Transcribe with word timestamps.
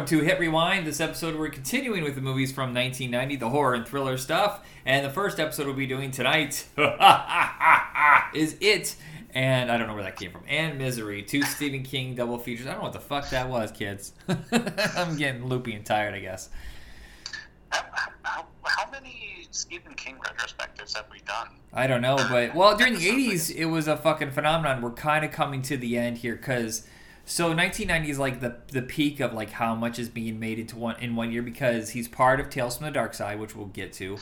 Welcome 0.00 0.18
to 0.18 0.24
Hit 0.24 0.40
Rewind. 0.40 0.86
This 0.86 0.98
episode, 0.98 1.36
we're 1.36 1.50
continuing 1.50 2.02
with 2.04 2.14
the 2.14 2.22
movies 2.22 2.52
from 2.52 2.72
1990, 2.72 3.36
the 3.36 3.50
horror 3.50 3.74
and 3.74 3.86
thriller 3.86 4.16
stuff. 4.16 4.66
And 4.86 5.04
the 5.04 5.10
first 5.10 5.38
episode 5.38 5.66
we'll 5.66 5.76
be 5.76 5.86
doing 5.86 6.10
tonight 6.10 6.66
is 8.34 8.56
It. 8.62 8.96
And 9.34 9.70
I 9.70 9.76
don't 9.76 9.88
know 9.88 9.92
where 9.92 10.04
that 10.04 10.16
came 10.16 10.32
from. 10.32 10.44
And 10.48 10.78
Misery. 10.78 11.22
Two 11.22 11.42
Stephen 11.42 11.82
King 11.82 12.14
double 12.14 12.38
features. 12.38 12.66
I 12.66 12.70
don't 12.70 12.78
know 12.78 12.84
what 12.84 12.94
the 12.94 13.00
fuck 13.00 13.28
that 13.28 13.50
was, 13.50 13.72
kids. 13.72 14.14
I'm 14.96 15.18
getting 15.18 15.44
loopy 15.44 15.74
and 15.74 15.84
tired, 15.84 16.14
I 16.14 16.20
guess. 16.20 16.48
How, 17.68 17.84
how, 18.22 18.46
how 18.62 18.90
many 18.90 19.48
Stephen 19.50 19.92
King 19.92 20.16
retrospectives 20.16 20.96
have 20.96 21.08
we 21.12 21.18
done? 21.26 21.48
I 21.74 21.86
don't 21.86 22.00
know, 22.00 22.16
but 22.16 22.54
well, 22.54 22.74
during 22.74 22.94
the 22.94 23.06
'80s, 23.06 23.54
it 23.54 23.66
was 23.66 23.86
a 23.86 23.98
fucking 23.98 24.30
phenomenon. 24.30 24.80
We're 24.80 24.92
kind 24.92 25.26
of 25.26 25.30
coming 25.30 25.60
to 25.62 25.76
the 25.76 25.98
end 25.98 26.18
here 26.18 26.36
because 26.36 26.86
so 27.30 27.44
1990 27.44 28.10
is 28.10 28.18
like 28.18 28.40
the 28.40 28.56
the 28.72 28.82
peak 28.82 29.20
of 29.20 29.32
like 29.32 29.50
how 29.50 29.76
much 29.76 30.00
is 30.00 30.08
being 30.08 30.40
made 30.40 30.58
into 30.58 30.76
one 30.76 30.96
in 31.00 31.14
one 31.14 31.30
year 31.30 31.42
because 31.42 31.90
he's 31.90 32.08
part 32.08 32.40
of 32.40 32.50
Tales 32.50 32.78
from 32.78 32.86
the 32.86 32.90
Dark 32.90 33.14
Side, 33.14 33.38
which 33.38 33.54
we'll 33.54 33.66
get 33.66 33.92
to. 33.94 34.18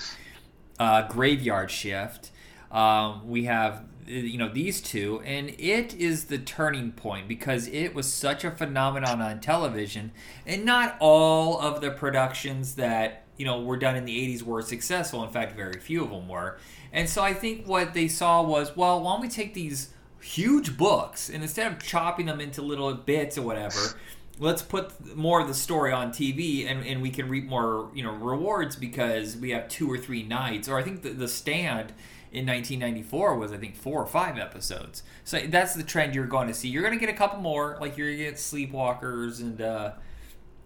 Uh, 0.78 1.08
Graveyard 1.08 1.70
Shift. 1.70 2.30
Um, 2.70 3.26
we 3.26 3.44
have 3.44 3.84
you 4.06 4.36
know 4.36 4.50
these 4.50 4.82
two, 4.82 5.22
and 5.24 5.48
it 5.58 5.94
is 5.94 6.26
the 6.26 6.36
turning 6.36 6.92
point 6.92 7.28
because 7.28 7.66
it 7.68 7.94
was 7.94 8.12
such 8.12 8.44
a 8.44 8.50
phenomenon 8.50 9.22
on 9.22 9.40
television, 9.40 10.12
and 10.44 10.66
not 10.66 10.94
all 11.00 11.58
of 11.58 11.80
the 11.80 11.90
productions 11.90 12.74
that 12.74 13.24
you 13.38 13.46
know 13.46 13.62
were 13.62 13.78
done 13.78 13.96
in 13.96 14.04
the 14.04 14.36
80s 14.36 14.42
were 14.42 14.60
successful. 14.60 15.24
In 15.24 15.30
fact, 15.30 15.56
very 15.56 15.80
few 15.80 16.04
of 16.04 16.10
them 16.10 16.28
were. 16.28 16.58
And 16.92 17.08
so 17.08 17.22
I 17.22 17.32
think 17.32 17.66
what 17.66 17.94
they 17.94 18.08
saw 18.08 18.42
was, 18.42 18.76
well, 18.76 19.00
why 19.00 19.12
don't 19.12 19.22
we 19.22 19.28
take 19.28 19.54
these 19.54 19.94
huge 20.20 20.76
books 20.76 21.28
and 21.28 21.42
instead 21.42 21.70
of 21.70 21.82
chopping 21.82 22.26
them 22.26 22.40
into 22.40 22.60
little 22.62 22.92
bits 22.94 23.38
or 23.38 23.42
whatever 23.42 23.94
let's 24.40 24.62
put 24.62 25.16
more 25.16 25.40
of 25.40 25.48
the 25.48 25.54
story 25.54 25.92
on 25.92 26.10
tv 26.10 26.66
and, 26.66 26.86
and 26.86 27.02
we 27.02 27.10
can 27.10 27.28
reap 27.28 27.44
more 27.44 27.90
you 27.94 28.02
know 28.02 28.12
rewards 28.12 28.76
because 28.76 29.36
we 29.36 29.50
have 29.50 29.68
two 29.68 29.90
or 29.90 29.98
three 29.98 30.22
nights. 30.22 30.68
Or 30.68 30.78
i 30.78 30.82
think 30.82 31.02
the, 31.02 31.10
the 31.10 31.28
stand 31.28 31.92
in 32.30 32.46
1994 32.46 33.36
was 33.36 33.52
i 33.52 33.56
think 33.56 33.76
four 33.76 34.02
or 34.02 34.06
five 34.06 34.38
episodes. 34.38 35.02
So 35.24 35.40
that's 35.40 35.74
the 35.74 35.82
trend 35.82 36.14
you're 36.14 36.26
going 36.26 36.48
to 36.48 36.54
see. 36.54 36.68
You're 36.68 36.82
going 36.82 36.98
to 36.98 37.00
get 37.00 37.12
a 37.12 37.16
couple 37.16 37.40
more 37.40 37.78
like 37.80 37.96
you're 37.96 38.08
going 38.08 38.18
to 38.18 38.24
get 38.24 38.34
sleepwalkers 38.34 39.40
and 39.40 39.60
uh, 39.60 39.92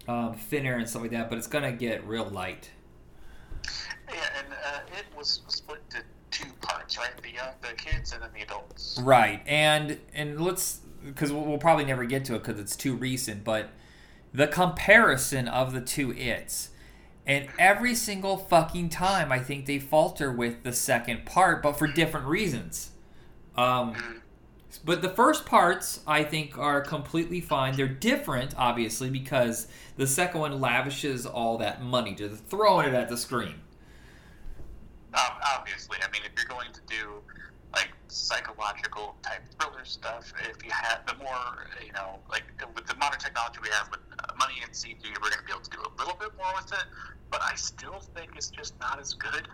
um, 0.08 0.36
and 0.50 0.88
stuff 0.88 1.02
like 1.02 1.12
that 1.12 1.28
but 1.28 1.38
it's 1.38 1.46
going 1.46 1.64
to 1.64 1.72
get 1.72 2.06
real 2.06 2.26
light. 2.26 2.70
Yeah 4.12 4.20
and 4.38 4.52
uh, 4.52 4.98
it 4.98 5.04
was 5.16 5.42
split 5.48 5.81
right? 6.98 7.10
The 7.22 7.30
young, 7.30 7.48
the 7.60 7.74
kids, 7.76 8.12
and 8.12 8.22
then 8.22 8.30
the 8.34 8.42
adults. 8.42 8.98
Right, 9.02 9.42
and 9.46 9.98
and 10.14 10.40
let's 10.40 10.80
because 11.04 11.32
we'll, 11.32 11.44
we'll 11.44 11.58
probably 11.58 11.84
never 11.84 12.04
get 12.04 12.24
to 12.26 12.34
it 12.34 12.44
because 12.44 12.60
it's 12.60 12.76
too 12.76 12.94
recent, 12.94 13.44
but 13.44 13.70
the 14.32 14.46
comparison 14.46 15.48
of 15.48 15.72
the 15.72 15.80
two 15.80 16.12
its. 16.12 16.70
And 17.24 17.48
every 17.56 17.94
single 17.94 18.36
fucking 18.36 18.88
time, 18.88 19.30
I 19.30 19.38
think 19.38 19.66
they 19.66 19.78
falter 19.78 20.32
with 20.32 20.64
the 20.64 20.72
second 20.72 21.24
part, 21.24 21.62
but 21.62 21.78
for 21.78 21.86
different 21.86 22.26
reasons. 22.26 22.90
Um, 23.56 23.94
mm-hmm. 23.94 24.16
but 24.84 25.02
the 25.02 25.08
first 25.08 25.46
parts, 25.46 26.00
I 26.04 26.24
think, 26.24 26.58
are 26.58 26.80
completely 26.80 27.40
fine. 27.40 27.76
They're 27.76 27.86
different, 27.86 28.54
obviously, 28.56 29.08
because 29.08 29.68
the 29.96 30.06
second 30.06 30.40
one 30.40 30.60
lavishes 30.60 31.24
all 31.24 31.58
that 31.58 31.80
money, 31.80 32.14
just 32.16 32.44
throwing 32.46 32.88
it 32.88 32.94
at 32.94 33.08
the 33.08 33.16
screen 33.16 33.60
obviously. 35.14 35.98
I 36.02 36.10
mean, 36.10 36.22
if 36.24 36.32
you're 36.36 36.48
going 36.48 36.72
to 36.72 36.80
do 36.86 37.22
like 37.74 37.90
psychological 38.22 39.16
type 39.22 39.42
thriller 39.58 39.84
stuff, 39.84 40.32
if 40.48 40.64
you 40.64 40.70
have 40.70 41.04
the 41.06 41.14
more, 41.16 41.66
you 41.84 41.92
know, 41.92 42.20
like 42.30 42.44
with 42.74 42.86
the 42.86 42.94
modern 42.96 43.18
technology 43.18 43.58
we 43.62 43.68
have 43.70 43.90
with 43.90 44.00
uh, 44.18 44.32
money 44.38 44.54
and 44.62 44.72
CG, 44.72 45.02
we're 45.20 45.28
going 45.28 45.32
to 45.32 45.44
be 45.44 45.52
able 45.52 45.62
to 45.62 45.70
do 45.70 45.78
a 45.80 45.92
little 45.98 46.16
bit 46.18 46.30
more 46.36 46.52
with 46.54 46.72
it. 46.72 46.84
But 47.30 47.42
I 47.42 47.54
still 47.54 48.00
think 48.14 48.30
it's 48.36 48.48
just 48.48 48.78
not 48.80 49.00
as 49.00 49.14
good. 49.14 49.48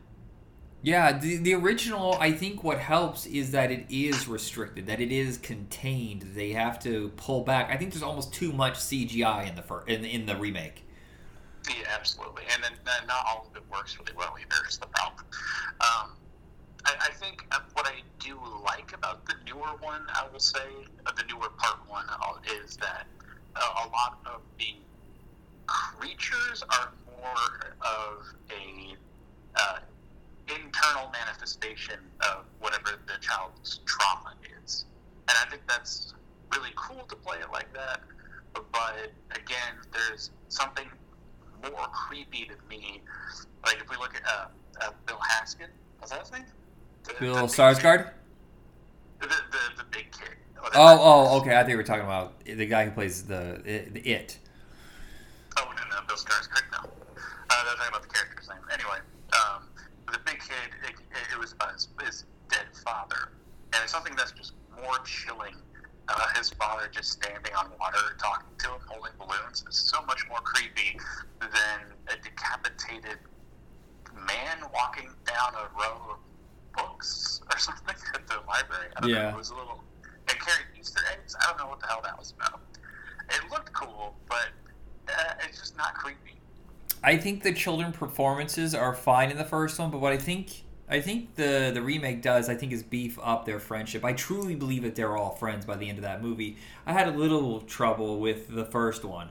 Yeah, 0.82 1.18
the, 1.18 1.38
the 1.38 1.54
original, 1.54 2.16
I 2.20 2.30
think 2.30 2.62
what 2.62 2.78
helps 2.78 3.26
is 3.26 3.50
that 3.50 3.72
it 3.72 3.86
is 3.88 4.28
restricted, 4.28 4.86
that 4.86 5.00
it 5.00 5.10
is 5.10 5.38
contained. 5.38 6.22
They 6.34 6.52
have 6.52 6.78
to 6.80 7.10
pull 7.16 7.42
back. 7.42 7.70
I 7.70 7.76
think 7.76 7.92
there's 7.92 8.02
almost 8.02 8.32
too 8.32 8.52
much 8.52 8.74
CGI 8.74 9.48
in 9.48 9.56
the 9.56 9.62
fir- 9.62 9.84
in, 9.86 10.04
in 10.04 10.26
the 10.26 10.36
remake. 10.36 10.84
Yeah, 11.68 11.84
absolutely. 11.92 12.44
And 12.54 12.62
then 12.62 13.06
not 13.06 13.24
all 13.26 13.48
of 13.50 13.56
it 13.56 13.62
works 13.70 13.98
really 13.98 14.12
well 14.16 14.36
either. 14.40 14.68
Is 14.68 14.78
the 14.78 14.86
problem. 14.86 15.24
Um, 15.80 16.12
I, 16.84 16.94
I, 17.00 17.10
think 17.10 17.46
what 17.72 17.86
I 17.86 18.02
do 18.18 18.38
like 18.64 18.92
about 18.94 19.26
the 19.26 19.34
newer 19.46 19.76
one, 19.80 20.02
I 20.08 20.26
will 20.32 20.38
say, 20.38 20.68
the 21.16 21.24
newer 21.24 21.48
part 21.58 21.78
one, 21.88 22.04
uh, 22.08 22.34
is 22.64 22.76
that 22.76 23.06
uh, 23.56 23.84
a 23.84 23.88
lot 23.90 24.18
of 24.26 24.40
the 24.58 24.74
creatures 25.66 26.62
are 26.70 26.92
more 27.06 27.74
of 27.80 28.34
a 28.50 28.96
uh, 29.56 29.78
internal 30.48 31.10
manifestation 31.12 31.98
of 32.20 32.44
whatever 32.60 32.98
the 33.06 33.18
child's 33.20 33.80
trauma 33.84 34.34
is, 34.64 34.84
and 35.28 35.36
I 35.44 35.50
think 35.50 35.62
that's 35.68 36.14
really 36.54 36.72
cool 36.76 37.04
to 37.08 37.16
play 37.16 37.38
it 37.38 37.50
like 37.52 37.72
that. 37.74 38.00
But 38.54 39.12
again, 39.32 39.74
there's 39.92 40.30
something 40.48 40.86
more 41.62 41.86
creepy 41.88 42.46
to 42.46 42.54
me. 42.68 43.02
Like 43.64 43.78
if 43.80 43.90
we 43.90 43.96
look 43.96 44.14
at 44.14 44.22
uh, 44.26 44.46
uh, 44.80 44.90
Bill 45.06 45.18
Haskin, 45.18 45.68
was 46.00 46.10
that 46.10 46.20
his 46.20 46.32
name? 46.32 46.44
Bill 47.20 47.34
the 47.34 47.42
Skarsgård. 47.42 48.10
The, 49.20 49.26
the, 49.26 49.34
the 49.78 49.84
big 49.90 50.12
kid. 50.12 50.36
Oh, 50.74 50.98
oh, 51.00 51.40
okay. 51.40 51.56
I 51.56 51.64
think 51.64 51.76
we 51.76 51.82
are 51.82 51.86
talking 51.86 52.04
about 52.04 52.44
the 52.44 52.66
guy 52.66 52.84
who 52.84 52.90
plays 52.90 53.24
the 53.24 53.60
the 53.64 54.00
it. 54.00 54.38
Oh 55.58 55.64
no, 55.64 55.82
no, 55.96 56.06
Bill 56.06 56.16
Skarsgård. 56.16 56.70
No, 56.72 56.88
uh, 56.88 57.64
they're 57.64 57.74
talking 57.74 57.88
about 57.88 58.02
the 58.02 58.08
character's 58.08 58.48
name. 58.48 58.58
Anyway, 58.72 58.98
um, 59.32 59.64
the 60.12 60.18
big 60.24 60.40
kid. 60.40 60.70
It, 60.88 60.94
it 61.32 61.38
was 61.38 61.52
about 61.52 61.72
his, 61.72 61.88
his 62.04 62.24
dead 62.50 62.66
father, 62.84 63.32
and 63.72 63.82
it's 63.82 63.92
something 63.92 64.14
that's 64.16 64.32
just 64.32 64.52
more 64.76 64.98
chilling 65.04 65.54
uh, 66.08 66.26
his 66.36 66.50
father 66.50 66.88
just 66.90 67.10
standing 67.10 67.54
on 67.54 67.70
water 67.78 67.98
talking 68.18 68.48
to 68.58 68.66
him, 68.72 68.80
holding 68.86 69.12
balloons, 69.18 69.64
is 69.68 69.76
so 69.76 70.02
much 70.06 70.26
more 70.28 70.40
creepy 70.40 70.98
than 71.40 71.80
a 72.08 72.16
decapitated 72.22 73.18
man 74.14 74.58
walking 74.72 75.10
down 75.26 75.54
a 75.54 75.68
row 75.78 76.00
of 76.10 76.18
books 76.76 77.40
or 77.52 77.58
something 77.58 77.96
at 78.14 78.26
the 78.26 78.34
library. 78.46 78.88
I 78.96 79.00
don't 79.00 79.10
yeah. 79.10 79.22
know. 79.22 79.28
It 79.30 79.36
was 79.36 79.50
a 79.50 79.56
little. 79.56 79.82
It 80.28 80.38
carried 80.40 80.66
Easter 80.78 81.00
eggs. 81.12 81.36
I 81.40 81.48
don't 81.48 81.58
know 81.58 81.68
what 81.68 81.80
the 81.80 81.86
hell 81.86 82.00
that 82.04 82.18
was 82.18 82.32
about. 82.32 82.60
It 83.30 83.50
looked 83.50 83.72
cool, 83.72 84.14
but 84.28 84.48
uh, 85.08 85.34
it's 85.46 85.58
just 85.58 85.76
not 85.76 85.94
creepy. 85.94 86.38
I 87.02 87.16
think 87.16 87.42
the 87.42 87.52
children 87.52 87.92
performances 87.92 88.74
are 88.74 88.94
fine 88.94 89.30
in 89.30 89.36
the 89.36 89.44
first 89.44 89.78
one, 89.78 89.90
but 89.90 90.00
what 90.00 90.12
I 90.12 90.18
think 90.18 90.64
I 90.90 91.00
think 91.00 91.34
the 91.34 91.70
the 91.72 91.82
remake 91.82 92.22
does. 92.22 92.48
I 92.48 92.54
think 92.54 92.72
is 92.72 92.82
beef 92.82 93.18
up 93.22 93.44
their 93.44 93.60
friendship. 93.60 94.04
I 94.04 94.14
truly 94.14 94.54
believe 94.54 94.82
that 94.82 94.94
they're 94.94 95.16
all 95.16 95.34
friends 95.34 95.66
by 95.66 95.76
the 95.76 95.88
end 95.88 95.98
of 95.98 96.02
that 96.02 96.22
movie. 96.22 96.56
I 96.86 96.92
had 96.92 97.08
a 97.08 97.10
little 97.10 97.60
trouble 97.60 98.18
with 98.20 98.48
the 98.48 98.64
first 98.64 99.04
one. 99.04 99.28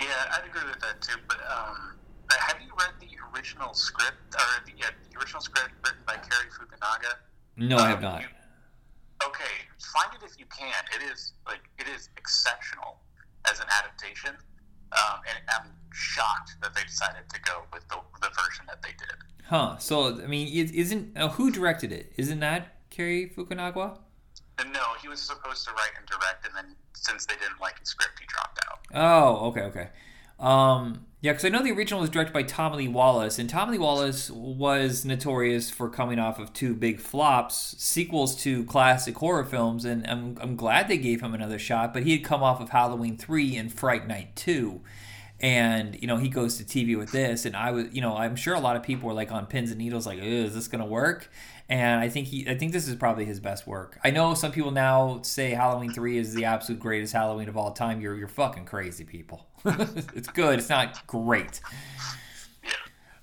Yeah, 0.00 0.06
I'd 0.32 0.44
agree 0.46 0.68
with 0.68 0.80
that 0.80 1.00
too. 1.00 1.18
But 1.26 1.38
um, 1.50 1.94
have 2.30 2.60
you 2.60 2.70
read 2.78 2.92
the 3.00 3.08
original 3.34 3.72
script 3.72 4.34
or 4.34 4.64
the, 4.66 4.72
the 4.72 4.99
original 5.20 5.42
script 5.42 5.72
written 5.84 6.00
by 6.06 6.14
Cary 6.14 6.48
Fukunaga? 6.50 7.20
No, 7.56 7.76
um, 7.76 7.82
I 7.82 7.88
have 7.88 7.98
um, 7.98 8.04
not. 8.04 8.20
You, 8.22 8.28
okay, 9.26 9.54
find 9.92 10.14
it 10.14 10.26
if 10.26 10.38
you 10.38 10.46
can. 10.46 10.72
It 10.94 11.10
is 11.12 11.32
like 11.46 11.60
it 11.78 11.86
is 11.88 12.08
exceptional 12.16 12.98
as 13.50 13.60
an 13.60 13.66
adaptation. 13.78 14.34
Um, 14.92 15.20
and 15.28 15.38
I'm 15.48 15.70
shocked 15.92 16.56
that 16.62 16.74
they 16.74 16.82
decided 16.82 17.22
to 17.32 17.40
go 17.42 17.62
with 17.72 17.86
the, 17.88 17.98
the 18.20 18.28
version 18.28 18.64
that 18.66 18.82
they 18.82 18.88
did. 18.88 19.16
Huh. 19.44 19.78
So 19.78 20.20
I 20.20 20.26
mean, 20.26 20.48
isn't 20.48 21.16
uh, 21.16 21.28
who 21.28 21.50
directed 21.50 21.92
it? 21.92 22.12
Isn't 22.16 22.40
that 22.40 22.74
Cary 22.90 23.30
Fukunaga? 23.36 23.98
No, 24.72 24.84
he 25.00 25.08
was 25.08 25.20
supposed 25.20 25.64
to 25.66 25.72
write 25.72 25.92
and 25.96 26.06
direct, 26.06 26.46
and 26.46 26.54
then 26.54 26.76
since 26.92 27.24
they 27.24 27.34
didn't 27.34 27.60
like 27.60 27.78
his 27.78 27.88
script, 27.88 28.18
he 28.18 28.26
dropped 28.26 28.60
out. 28.68 28.78
Oh, 28.94 29.48
okay, 29.48 29.62
okay. 29.62 29.88
Um, 30.38 31.06
yeah, 31.22 31.32
because 31.32 31.44
I 31.44 31.50
know 31.50 31.62
the 31.62 31.72
original 31.72 32.00
was 32.00 32.08
directed 32.08 32.32
by 32.32 32.44
Tommy 32.44 32.78
Lee 32.78 32.88
Wallace, 32.88 33.38
and 33.38 33.48
Tommy 33.48 33.72
Lee 33.72 33.78
Wallace 33.78 34.30
was 34.30 35.04
notorious 35.04 35.68
for 35.68 35.90
coming 35.90 36.18
off 36.18 36.38
of 36.38 36.54
two 36.54 36.74
big 36.74 36.98
flops, 36.98 37.74
sequels 37.78 38.34
to 38.42 38.64
classic 38.64 39.16
horror 39.18 39.44
films, 39.44 39.84
and 39.84 40.06
I'm, 40.06 40.38
I'm 40.40 40.56
glad 40.56 40.88
they 40.88 40.96
gave 40.96 41.20
him 41.20 41.34
another 41.34 41.58
shot. 41.58 41.92
But 41.92 42.04
he 42.04 42.12
had 42.12 42.24
come 42.24 42.42
off 42.42 42.58
of 42.58 42.70
Halloween 42.70 43.18
three 43.18 43.54
and 43.56 43.70
Fright 43.70 44.08
Night 44.08 44.34
two, 44.34 44.80
and 45.40 45.94
you 46.00 46.06
know 46.06 46.16
he 46.16 46.30
goes 46.30 46.56
to 46.56 46.64
TV 46.64 46.96
with 46.96 47.12
this, 47.12 47.44
and 47.44 47.54
I 47.54 47.70
was, 47.70 47.92
you 47.92 48.00
know, 48.00 48.16
I'm 48.16 48.34
sure 48.34 48.54
a 48.54 48.60
lot 48.60 48.76
of 48.76 48.82
people 48.82 49.06
were 49.06 49.14
like 49.14 49.30
on 49.30 49.44
pins 49.44 49.70
and 49.70 49.78
needles, 49.78 50.06
like, 50.06 50.20
is 50.20 50.54
this 50.54 50.68
gonna 50.68 50.86
work? 50.86 51.30
And 51.70 52.00
I 52.00 52.08
think 52.08 52.26
he, 52.26 52.48
I 52.48 52.58
think 52.58 52.72
this 52.72 52.88
is 52.88 52.96
probably 52.96 53.24
his 53.24 53.38
best 53.38 53.64
work. 53.64 53.96
I 54.02 54.10
know 54.10 54.34
some 54.34 54.50
people 54.50 54.72
now 54.72 55.20
say 55.22 55.50
Halloween 55.50 55.92
three 55.92 56.18
is 56.18 56.34
the 56.34 56.44
absolute 56.44 56.80
greatest 56.80 57.12
Halloween 57.12 57.48
of 57.48 57.56
all 57.56 57.70
time. 57.70 58.00
You're, 58.00 58.16
you're 58.16 58.26
fucking 58.26 58.64
crazy, 58.64 59.04
people. 59.04 59.46
it's 59.64 60.26
good. 60.26 60.58
It's 60.58 60.68
not 60.68 61.06
great. 61.06 61.60
Yeah. 62.64 62.70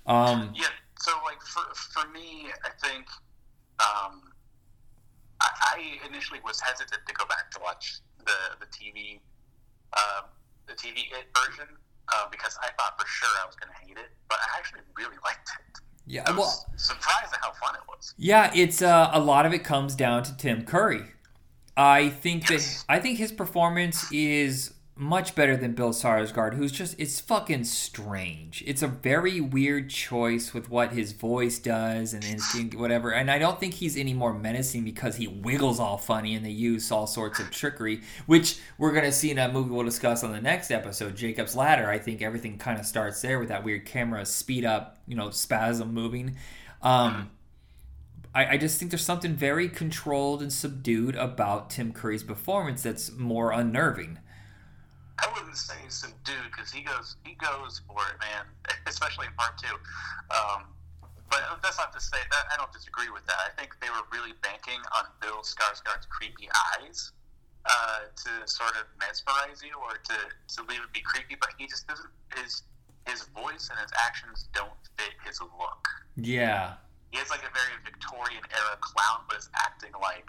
Um. 0.06 0.54
Yeah. 0.54 0.64
So 0.98 1.12
like 1.26 1.42
for 1.42 1.62
for 1.74 2.08
me, 2.10 2.46
I 2.64 2.70
think, 2.82 3.06
um, 3.80 4.22
I, 5.42 5.50
I 5.74 6.06
initially 6.08 6.40
was 6.42 6.58
hesitant 6.58 7.02
to 7.06 7.12
go 7.12 7.26
back 7.26 7.50
to 7.50 7.60
watch 7.62 8.00
the 8.24 8.32
the 8.60 8.66
TV 8.66 9.20
uh, 9.92 10.22
the 10.66 10.72
TV 10.72 11.04
It 11.12 11.26
version 11.36 11.68
uh, 12.14 12.26
because 12.30 12.58
I 12.62 12.70
thought 12.78 12.98
for 12.98 13.06
sure 13.06 13.28
I 13.42 13.46
was 13.46 13.56
going 13.56 13.72
to 13.72 13.86
hate 13.86 13.98
it, 13.98 14.10
but 14.30 14.38
I 14.40 14.56
actually 14.56 14.80
really 14.96 15.16
liked 15.22 15.50
it. 15.60 15.80
Yeah, 16.08 16.22
I 16.26 16.30
was 16.30 16.38
well, 16.38 16.66
surprised 16.76 17.32
at 17.34 17.38
how 17.42 17.52
fun 17.52 17.74
it 17.74 17.82
was. 17.88 18.14
yeah, 18.16 18.50
it's 18.54 18.80
uh, 18.82 19.10
a 19.12 19.20
lot 19.20 19.44
of 19.46 19.52
it 19.52 19.62
comes 19.62 19.94
down 19.94 20.22
to 20.24 20.36
Tim 20.36 20.64
Curry. 20.64 21.02
I 21.76 22.08
think 22.08 22.48
Yes. 22.50 22.82
that 22.84 22.92
I 22.94 22.98
think 22.98 23.18
his 23.18 23.30
performance 23.30 24.10
is 24.10 24.72
much 24.98 25.36
better 25.36 25.56
than 25.56 25.74
Bill 25.74 25.90
Skarsgård, 25.90 26.54
who's 26.54 26.72
just 26.72 26.98
it's 26.98 27.20
fucking 27.20 27.64
strange. 27.64 28.64
It's 28.66 28.82
a 28.82 28.88
very 28.88 29.40
weird 29.40 29.90
choice 29.90 30.52
with 30.52 30.68
what 30.68 30.92
his 30.92 31.12
voice 31.12 31.60
does 31.60 32.12
and 32.12 32.74
whatever. 32.74 33.12
And 33.12 33.30
I 33.30 33.38
don't 33.38 33.60
think 33.60 33.74
he's 33.74 33.96
any 33.96 34.12
more 34.12 34.34
menacing 34.34 34.82
because 34.82 35.14
he 35.14 35.28
wiggles 35.28 35.78
all 35.78 35.98
funny 35.98 36.34
and 36.34 36.44
they 36.44 36.50
use 36.50 36.90
all 36.90 37.06
sorts 37.06 37.38
of 37.38 37.52
trickery, 37.52 38.02
which 38.26 38.58
we're 38.76 38.92
gonna 38.92 39.12
see 39.12 39.30
in 39.30 39.38
a 39.38 39.52
movie 39.52 39.70
we'll 39.70 39.84
discuss 39.84 40.24
on 40.24 40.32
the 40.32 40.40
next 40.40 40.72
episode, 40.72 41.14
Jacob's 41.14 41.54
Ladder. 41.54 41.88
I 41.88 41.98
think 41.98 42.20
everything 42.20 42.58
kind 42.58 42.80
of 42.80 42.84
starts 42.84 43.22
there 43.22 43.38
with 43.38 43.50
that 43.50 43.62
weird 43.62 43.86
camera 43.86 44.26
speed 44.26 44.64
up, 44.64 44.98
you 45.06 45.14
know, 45.14 45.30
spasm 45.30 45.94
moving. 45.94 46.36
Um, 46.82 47.30
I 48.34 48.56
just 48.56 48.78
think 48.78 48.92
there's 48.92 49.04
something 49.04 49.34
very 49.34 49.68
controlled 49.68 50.42
and 50.42 50.52
subdued 50.52 51.16
about 51.16 51.70
Tim 51.70 51.92
Curry's 51.92 52.22
performance 52.22 52.84
that's 52.84 53.10
more 53.10 53.50
unnerving. 53.50 54.20
I 55.18 55.26
wouldn't 55.34 55.56
say 55.56 55.78
subdued 55.88 56.50
because 56.50 56.70
he 56.70 56.82
goes 56.82 57.16
he 57.24 57.34
goes 57.34 57.80
for 57.86 57.98
it, 58.08 58.16
man. 58.20 58.46
Especially 58.86 59.26
in 59.26 59.34
part 59.34 59.58
two. 59.58 59.74
Um, 60.30 60.64
but 61.30 61.44
that's 61.62 61.76
not 61.76 61.92
to 61.92 62.00
say 62.00 62.18
that 62.30 62.44
I 62.52 62.56
don't 62.56 62.72
disagree 62.72 63.10
with 63.10 63.26
that. 63.26 63.36
I 63.44 63.50
think 63.60 63.76
they 63.80 63.90
were 63.90 64.04
really 64.12 64.32
banking 64.40 64.80
on 64.96 65.04
Bill 65.20 65.44
Skarsgård's 65.44 66.08
creepy 66.08 66.48
eyes 66.80 67.12
uh, 67.68 68.08
to 68.08 68.30
sort 68.48 68.72
of 68.80 68.88
mesmerize 68.96 69.60
you 69.60 69.76
or 69.76 70.00
to, 70.00 70.16
to 70.56 70.58
leave 70.68 70.80
it 70.80 70.92
be 70.92 71.04
creepy. 71.04 71.36
But 71.36 71.50
he 71.58 71.66
just 71.66 71.86
doesn't. 71.86 72.10
His 72.36 72.62
his 73.06 73.24
voice 73.32 73.72
and 73.72 73.78
his 73.80 73.92
actions 74.04 74.48
don't 74.52 74.76
fit 74.96 75.16
his 75.24 75.40
look. 75.40 75.84
Yeah. 76.16 76.76
He 77.10 77.16
has 77.16 77.30
like 77.30 77.40
a 77.40 77.52
very 77.56 77.72
Victorian 77.84 78.44
era 78.52 78.76
clown, 78.84 79.24
but 79.28 79.38
is 79.38 79.48
acting 79.56 79.92
like 79.96 80.28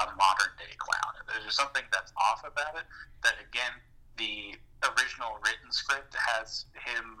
a 0.00 0.08
modern 0.16 0.52
day 0.56 0.72
clown. 0.80 1.12
There's 1.28 1.44
just 1.44 1.56
something 1.60 1.84
that's 1.92 2.12
off 2.16 2.40
about 2.40 2.80
it. 2.80 2.88
That 3.22 3.36
again, 3.44 3.76
the 4.16 4.54
original 4.84 5.38
written 5.44 5.70
script 5.70 6.14
has 6.14 6.66
him 6.74 7.18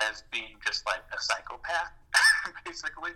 as 0.00 0.24
being 0.32 0.58
just 0.64 0.84
like 0.86 1.02
a 1.14 1.20
psychopath, 1.20 1.92
basically. 2.66 3.12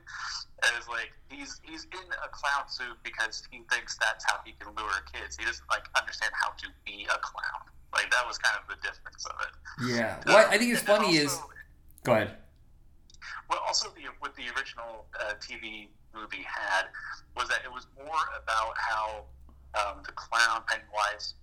As 0.63 0.89
like 0.89 1.13
he's 1.29 1.61
he's 1.63 1.85
in 1.85 2.07
a 2.25 2.29
clown 2.29 2.69
suit 2.69 2.97
because 3.03 3.43
he 3.51 3.63
thinks 3.71 3.97
that's 3.99 4.25
how 4.25 4.39
he 4.45 4.53
can 4.59 4.75
lure 4.77 5.03
kids. 5.13 5.37
He 5.37 5.45
doesn't 5.45 5.69
like 5.71 5.85
understand 5.99 6.33
how 6.35 6.51
to 6.51 6.67
be 6.85 7.07
a 7.11 7.19
clown. 7.19 7.63
Like 7.93 8.11
that 8.11 8.27
was 8.27 8.39
kind 8.39 8.57
of 8.61 8.69
the 8.69 8.81
difference 8.87 9.25
of 9.27 9.37
it. 9.41 9.95
Yeah. 9.97 10.17
What 10.25 10.49
I 10.49 10.59
think 10.59 10.73
is 10.73 10.81
funny 10.81 11.17
is. 11.17 11.39
Go 12.05 12.13
ahead. 12.13 12.37
well, 13.51 13.61
also 13.67 13.89
the 13.97 14.09
what 14.21 14.35
the 14.37 14.45
original 14.57 15.07
uh, 15.19 15.35
TV 15.41 15.89
movie 16.15 16.45
had 16.47 16.87
was 17.37 17.49
that 17.49 17.61
it 17.65 17.73
was 17.73 17.87
more 17.97 18.25
about 18.41 18.75
how 18.79 19.25
um, 19.75 20.03
the 20.07 20.13
clown 20.13 20.63
Pennywise 20.67 21.35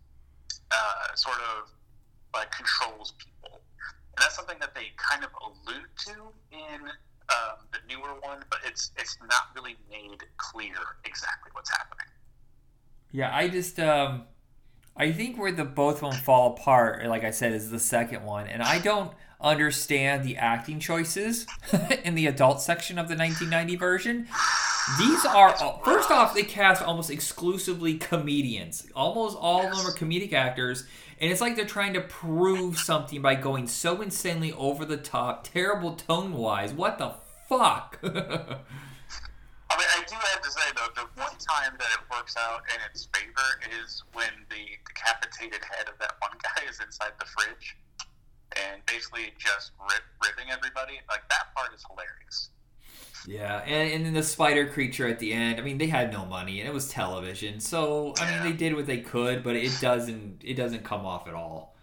uh, 0.71 1.15
sort 1.15 1.37
of 1.37 1.69
like 2.33 2.51
controls 2.51 3.13
people, 3.17 3.61
and 4.15 4.23
that's 4.23 4.35
something 4.35 4.57
that 4.59 4.73
they 4.73 4.91
kind 4.97 5.23
of 5.23 5.29
allude 5.41 5.89
to 6.05 6.11
in 6.51 6.81
um, 7.29 7.65
the 7.71 7.79
newer 7.87 8.15
one, 8.21 8.43
but 8.49 8.59
it's 8.65 8.91
it's 8.97 9.17
not 9.21 9.49
really 9.55 9.75
made 9.89 10.23
clear 10.37 10.75
exactly 11.05 11.51
what's 11.53 11.69
happening. 11.69 12.07
Yeah, 13.11 13.33
I 13.33 13.47
just 13.47 13.79
um 13.79 14.25
I 14.95 15.11
think 15.11 15.37
where 15.37 15.51
the 15.51 15.65
both 15.65 16.03
of 16.03 16.11
them 16.11 16.21
fall 16.21 16.53
apart, 16.53 17.05
like 17.07 17.23
I 17.23 17.31
said, 17.31 17.53
is 17.53 17.69
the 17.69 17.79
second 17.79 18.23
one, 18.23 18.47
and 18.47 18.61
I 18.61 18.79
don't 18.79 19.13
understand 19.41 20.23
the 20.23 20.37
acting 20.37 20.79
choices 20.79 21.45
in 22.03 22.15
the 22.15 22.27
adult 22.27 22.61
section 22.61 22.97
of 22.97 23.07
the 23.07 23.15
1990 23.15 23.75
version. 23.75 24.27
These 24.97 25.25
are 25.25 25.55
first 25.83 26.11
off, 26.11 26.35
they 26.35 26.43
cast 26.43 26.83
almost 26.83 27.09
exclusively 27.09 27.97
comedians. 27.97 28.85
Almost 28.95 29.37
all 29.39 29.65
of 29.65 29.71
them 29.71 29.85
are 29.85 29.93
comedic 29.93 30.33
actors, 30.33 30.85
and 31.19 31.31
it's 31.31 31.39
like 31.39 31.55
they're 31.55 31.65
trying 31.65 31.93
to 31.93 32.01
prove 32.01 32.77
something 32.77 33.21
by 33.21 33.35
going 33.35 33.67
so 33.67 34.01
insanely 34.01 34.51
over 34.51 34.83
the 34.83 34.97
top, 34.97 35.45
terrible 35.45 35.95
tone 35.95 36.33
wise. 36.33 36.73
What 36.73 36.97
the 36.97 37.13
fuck? 37.47 37.99
I 38.03 39.77
mean, 39.77 39.89
I 39.89 40.03
do 40.05 40.15
have 40.15 40.41
to 40.41 40.51
say 40.51 40.67
though, 40.75 40.91
the 40.95 41.07
one 41.21 41.33
time 41.39 41.73
that 41.79 41.89
it 41.93 41.99
works 42.11 42.35
out 42.37 42.61
in 42.69 42.79
its 42.91 43.07
favor 43.15 43.81
is 43.81 44.03
when 44.13 44.29
the 44.49 44.65
decapitated 44.85 45.63
head 45.63 45.87
of 45.87 45.97
that 45.99 46.15
one 46.19 46.37
guy 46.43 46.69
is 46.69 46.79
inside 46.79 47.13
the 47.19 47.25
fridge 47.25 47.77
and 48.61 48.85
basically 48.85 49.33
just 49.39 49.71
rip, 49.79 50.03
ripping 50.21 50.51
everybody. 50.51 50.99
Like 51.09 51.27
that 51.29 51.55
part 51.55 51.73
is 51.73 51.83
hilarious. 51.89 52.49
Yeah, 53.27 53.59
and, 53.65 53.93
and 53.93 54.05
then 54.05 54.13
the 54.13 54.23
spider 54.23 54.67
creature 54.67 55.07
at 55.07 55.19
the 55.19 55.33
end. 55.33 55.59
I 55.59 55.63
mean, 55.63 55.77
they 55.77 55.87
had 55.87 56.11
no 56.11 56.25
money, 56.25 56.59
and 56.59 56.67
it 56.67 56.73
was 56.73 56.89
television, 56.89 57.59
so 57.59 58.13
I 58.19 58.29
mean, 58.29 58.43
they 58.43 58.57
did 58.57 58.75
what 58.75 58.85
they 58.85 58.99
could, 58.99 59.43
but 59.43 59.55
it 59.55 59.71
doesn't 59.79 60.41
it 60.43 60.55
doesn't 60.55 60.83
come 60.83 61.05
off 61.05 61.27
at 61.27 61.33
all. 61.33 61.75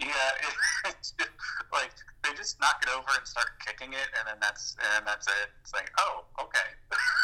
Yeah, 0.00 0.06
it, 0.06 0.54
it's 0.88 1.12
just, 1.12 1.30
like 1.72 1.92
they 2.24 2.34
just 2.36 2.60
knock 2.60 2.82
it 2.82 2.88
over 2.88 3.08
and 3.16 3.26
start 3.26 3.46
kicking 3.64 3.92
it, 3.92 4.08
and 4.18 4.26
then 4.26 4.36
that's 4.40 4.76
and 4.96 5.06
that's 5.06 5.26
it. 5.28 5.50
It's 5.62 5.72
like, 5.72 5.92
oh, 5.98 6.24
okay. 6.40 6.58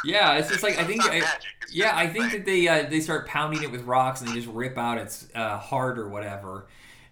Yeah, 0.04 0.34
it's 0.34 0.48
just 0.48 0.62
like 0.62 0.78
I 0.78 0.84
think 0.84 1.02
I, 1.04 1.22
yeah, 1.72 1.96
I 1.96 2.06
think 2.06 2.32
that 2.32 2.44
they 2.44 2.68
uh, 2.68 2.88
they 2.88 3.00
start 3.00 3.26
pounding 3.26 3.62
it 3.62 3.72
with 3.72 3.82
rocks 3.82 4.20
and 4.20 4.30
they 4.30 4.34
just 4.34 4.48
rip 4.48 4.78
out 4.78 4.98
its 4.98 5.28
uh, 5.34 5.58
heart 5.58 5.98
or 5.98 6.08
whatever. 6.08 6.68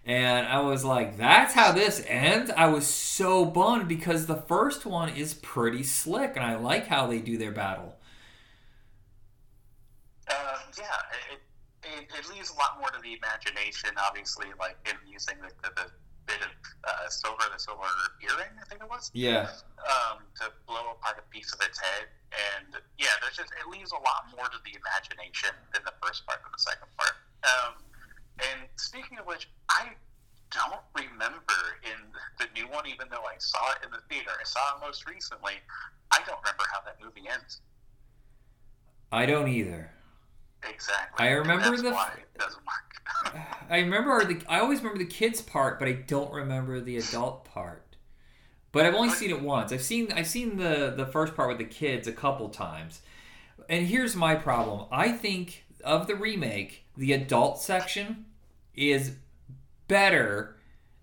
And 0.07 0.47
I 0.47 0.61
was 0.61 0.85
like, 0.85 1.17
that's 1.17 1.53
how 1.53 1.73
this 1.73 2.01
ends. 2.07 2.49
I 2.55 2.67
was 2.67 2.87
so 2.87 3.43
bummed 3.43 3.89
because 3.89 4.25
the 4.25 4.37
first 4.37 4.85
one 4.85 5.09
is 5.09 5.33
pretty 5.33 5.83
slick, 5.83 6.37
and 6.37 6.45
I 6.45 6.55
like 6.55 6.87
how 6.87 7.07
they 7.07 7.19
do 7.19 7.37
their 7.37 7.51
battle. 7.51 7.97
Uh, 10.31 10.59
yeah, 10.79 10.85
it, 11.33 11.41
it, 11.83 12.07
it 12.07 12.29
leaves 12.33 12.49
a 12.51 12.53
lot 12.55 12.79
more 12.79 12.89
to 12.89 12.99
the 13.03 13.19
imagination, 13.19 13.91
obviously, 13.99 14.47
like 14.57 14.77
in 14.87 14.95
using 15.11 15.35
the, 15.41 15.51
the, 15.61 15.75
the 15.75 15.91
bit 16.25 16.39
of 16.39 16.51
uh, 16.87 17.09
silver, 17.09 17.43
the 17.51 17.59
silver 17.59 17.83
earring, 18.23 18.51
I 18.61 18.65
think 18.69 18.81
it 18.83 18.89
was, 18.89 19.11
Yeah, 19.13 19.51
um, 19.83 20.23
to 20.39 20.51
blow 20.67 20.95
apart 20.95 21.19
a 21.19 21.25
piece 21.35 21.51
of 21.51 21.59
its 21.59 21.79
head. 21.79 22.07
And 22.31 22.79
yeah, 22.99 23.11
there's 23.19 23.35
just, 23.35 23.51
it 23.59 23.67
leaves 23.71 23.91
a 23.91 23.99
lot 23.99 24.31
more 24.35 24.47
to 24.47 24.59
the 24.63 24.71
imagination 24.71 25.51
than 25.75 25.83
the 25.83 25.95
first 25.99 26.27
part 26.27 26.43
than 26.43 26.51
the 26.51 26.63
second 26.63 26.87
part. 26.95 27.15
Um, 27.43 27.86
and 28.39 28.69
speaking 28.75 29.17
of 29.19 29.25
which, 29.25 29.49
I 29.69 29.89
don't 30.51 30.81
remember 30.95 31.53
in 31.83 32.11
the 32.39 32.45
new 32.59 32.67
one, 32.69 32.87
even 32.87 33.07
though 33.09 33.23
I 33.23 33.35
saw 33.37 33.71
it 33.71 33.85
in 33.85 33.91
the 33.91 33.99
theater, 34.09 34.31
I 34.39 34.43
saw 34.43 34.59
it 34.75 34.85
most 34.85 35.07
recently, 35.07 35.53
I 36.11 36.17
don't 36.25 36.39
remember 36.43 36.63
how 36.71 36.79
that 36.85 36.97
movie 37.03 37.27
ends. 37.31 37.61
I 39.11 39.25
don't 39.25 39.47
either. 39.47 39.91
Exactly. 40.67 41.25
I 41.25 41.31
remember 41.31 41.69
that's 41.69 41.81
the- 41.81 41.91
why 41.91 42.11
it 42.17 42.39
doesn't 42.39 42.63
work. 42.65 43.33
I 43.69 43.79
remember 43.79 44.23
the 44.25 44.41
I 44.49 44.59
always 44.59 44.79
remember 44.79 44.99
the 44.99 45.05
kids 45.09 45.41
part, 45.41 45.79
but 45.79 45.87
I 45.87 45.93
don't 45.93 46.31
remember 46.31 46.79
the 46.81 46.97
adult 46.97 47.45
part. 47.45 47.83
But 48.71 48.85
I've 48.85 48.95
only 48.95 49.09
seen 49.09 49.29
it 49.29 49.41
once. 49.41 49.71
I've 49.71 49.81
seen 49.81 50.11
I've 50.11 50.27
seen 50.27 50.57
the 50.57 50.93
the 50.95 51.05
first 51.05 51.35
part 51.35 51.49
with 51.49 51.57
the 51.57 51.65
kids 51.65 52.07
a 52.07 52.11
couple 52.11 52.49
times. 52.49 53.01
And 53.69 53.87
here's 53.87 54.15
my 54.15 54.35
problem. 54.35 54.87
I 54.91 55.11
think 55.11 55.65
of 55.83 56.07
the 56.07 56.15
remake, 56.15 56.85
the 56.95 57.13
adult 57.13 57.61
section 57.61 58.25
is 58.77 59.13
better 59.87 60.55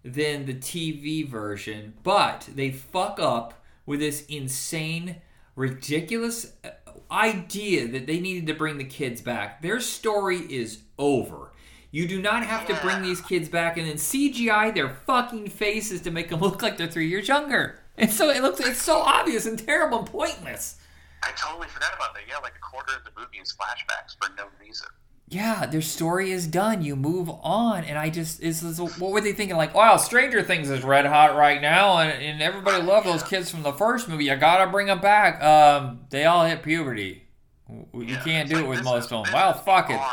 than 0.05 0.47
the 0.47 0.55
TV 0.55 1.29
version, 1.29 1.95
but 2.03 2.49
they 2.55 2.71
fuck 2.71 3.19
up 3.19 3.65
with 3.87 4.01
this 4.01 4.25
insane, 4.27 5.17
ridiculous 5.57 6.53
uh, 6.65 6.71
idea 7.11 7.89
that 7.89 8.07
they 8.07 8.21
needed 8.21 8.47
to 8.47 8.55
bring 8.55 8.79
the 8.79 8.85
kids 8.85 9.21
back. 9.21 9.63
Their 9.63 9.81
story 9.81 10.39
is 10.39 10.83
over. 10.99 11.53
You 11.91 12.09
do 12.09 12.21
not 12.21 12.45
have 12.45 12.67
to 12.67 12.75
bring 12.83 13.03
these 13.03 13.21
kids 13.21 13.49
back 13.49 13.77
and 13.77 13.89
then 13.89 13.97
CGI 13.97 14.75
their 14.75 14.89
fucking 14.89 15.49
faces 15.51 16.01
to 16.03 16.11
make 16.11 16.29
them 16.29 16.41
look 16.41 16.61
like 16.61 16.77
they're 16.77 16.89
three 16.89 17.09
years 17.09 17.29
younger. 17.29 17.81
And 17.97 18.11
so 18.11 18.31
it 18.31 18.43
looks 18.43 18.61
it's 18.61 18.83
so 18.83 18.99
obvious 18.99 19.47
and 19.47 19.59
terrible 19.59 20.01
and 20.01 20.07
pointless. 20.09 20.81
I 21.23 21.31
totally 21.37 21.69
forgot 21.69 21.95
about 21.95 22.13
that. 22.15 22.25
Yeah, 22.29 22.39
like 22.39 22.57
a 22.57 22.61
quarter 22.61 22.95
of 22.97 23.05
the 23.05 23.13
movie 23.19 23.39
is 23.39 23.55
flashbacks 23.55 24.17
for 24.21 24.35
no 24.37 24.49
reason. 24.61 24.89
Yeah, 25.27 25.67
their 25.67 25.81
story 25.81 26.31
is 26.33 26.47
done. 26.47 26.83
You 26.83 26.97
move 26.97 27.31
on, 27.43 27.85
and 27.85 27.97
I 27.99 28.11
just 28.11 28.43
is 28.43 28.63
what 28.81 29.11
were 29.11 29.21
they 29.21 29.33
thinking? 29.33 29.57
Like, 29.57 29.75
wow, 29.75 29.97
Stranger 29.97 30.43
Things 30.43 30.69
is 30.71 30.85
red 30.85 31.07
hot 31.07 31.35
right 31.35 31.61
now, 31.63 31.99
and, 31.99 32.23
and 32.23 32.43
everybody 32.43 32.83
loved 32.83 33.07
those 33.07 33.23
kids 33.23 33.51
from 33.51 33.63
the 33.63 33.73
first 33.73 34.09
movie. 34.09 34.27
You 34.27 34.37
gotta 34.37 34.71
bring 34.71 34.87
them 34.87 35.01
back. 35.01 35.43
Um, 35.43 36.01
they 36.11 36.25
all 36.27 36.45
hit 36.45 36.63
puberty. 36.63 37.23
You 37.71 37.87
Yeah, 38.05 38.23
can't 38.23 38.49
do 38.51 38.57
like, 38.57 38.65
it 38.65 38.69
with 38.69 38.85
most 38.85 39.11
of 39.13 39.25
them. 39.25 39.33
Well, 39.33 39.51
is 39.53 39.57
the 39.57 39.63
fuck 39.63 39.89
it. 39.91 39.95
R, 39.95 40.11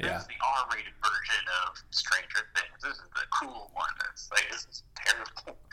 this 0.00 0.08
Yeah. 0.08 0.18
is 0.20 0.26
the 0.26 0.34
R-rated 0.58 0.92
version 1.04 1.44
of 1.68 1.76
Stranger 1.90 2.48
Things. 2.56 2.82
This 2.82 2.92
is 2.92 3.02
the 3.14 3.26
cool 3.40 3.70
one. 3.74 3.86
It's 4.12 4.30
like 4.30 4.50
this 4.50 4.66
is 4.70 4.82
terrible. 5.04 5.58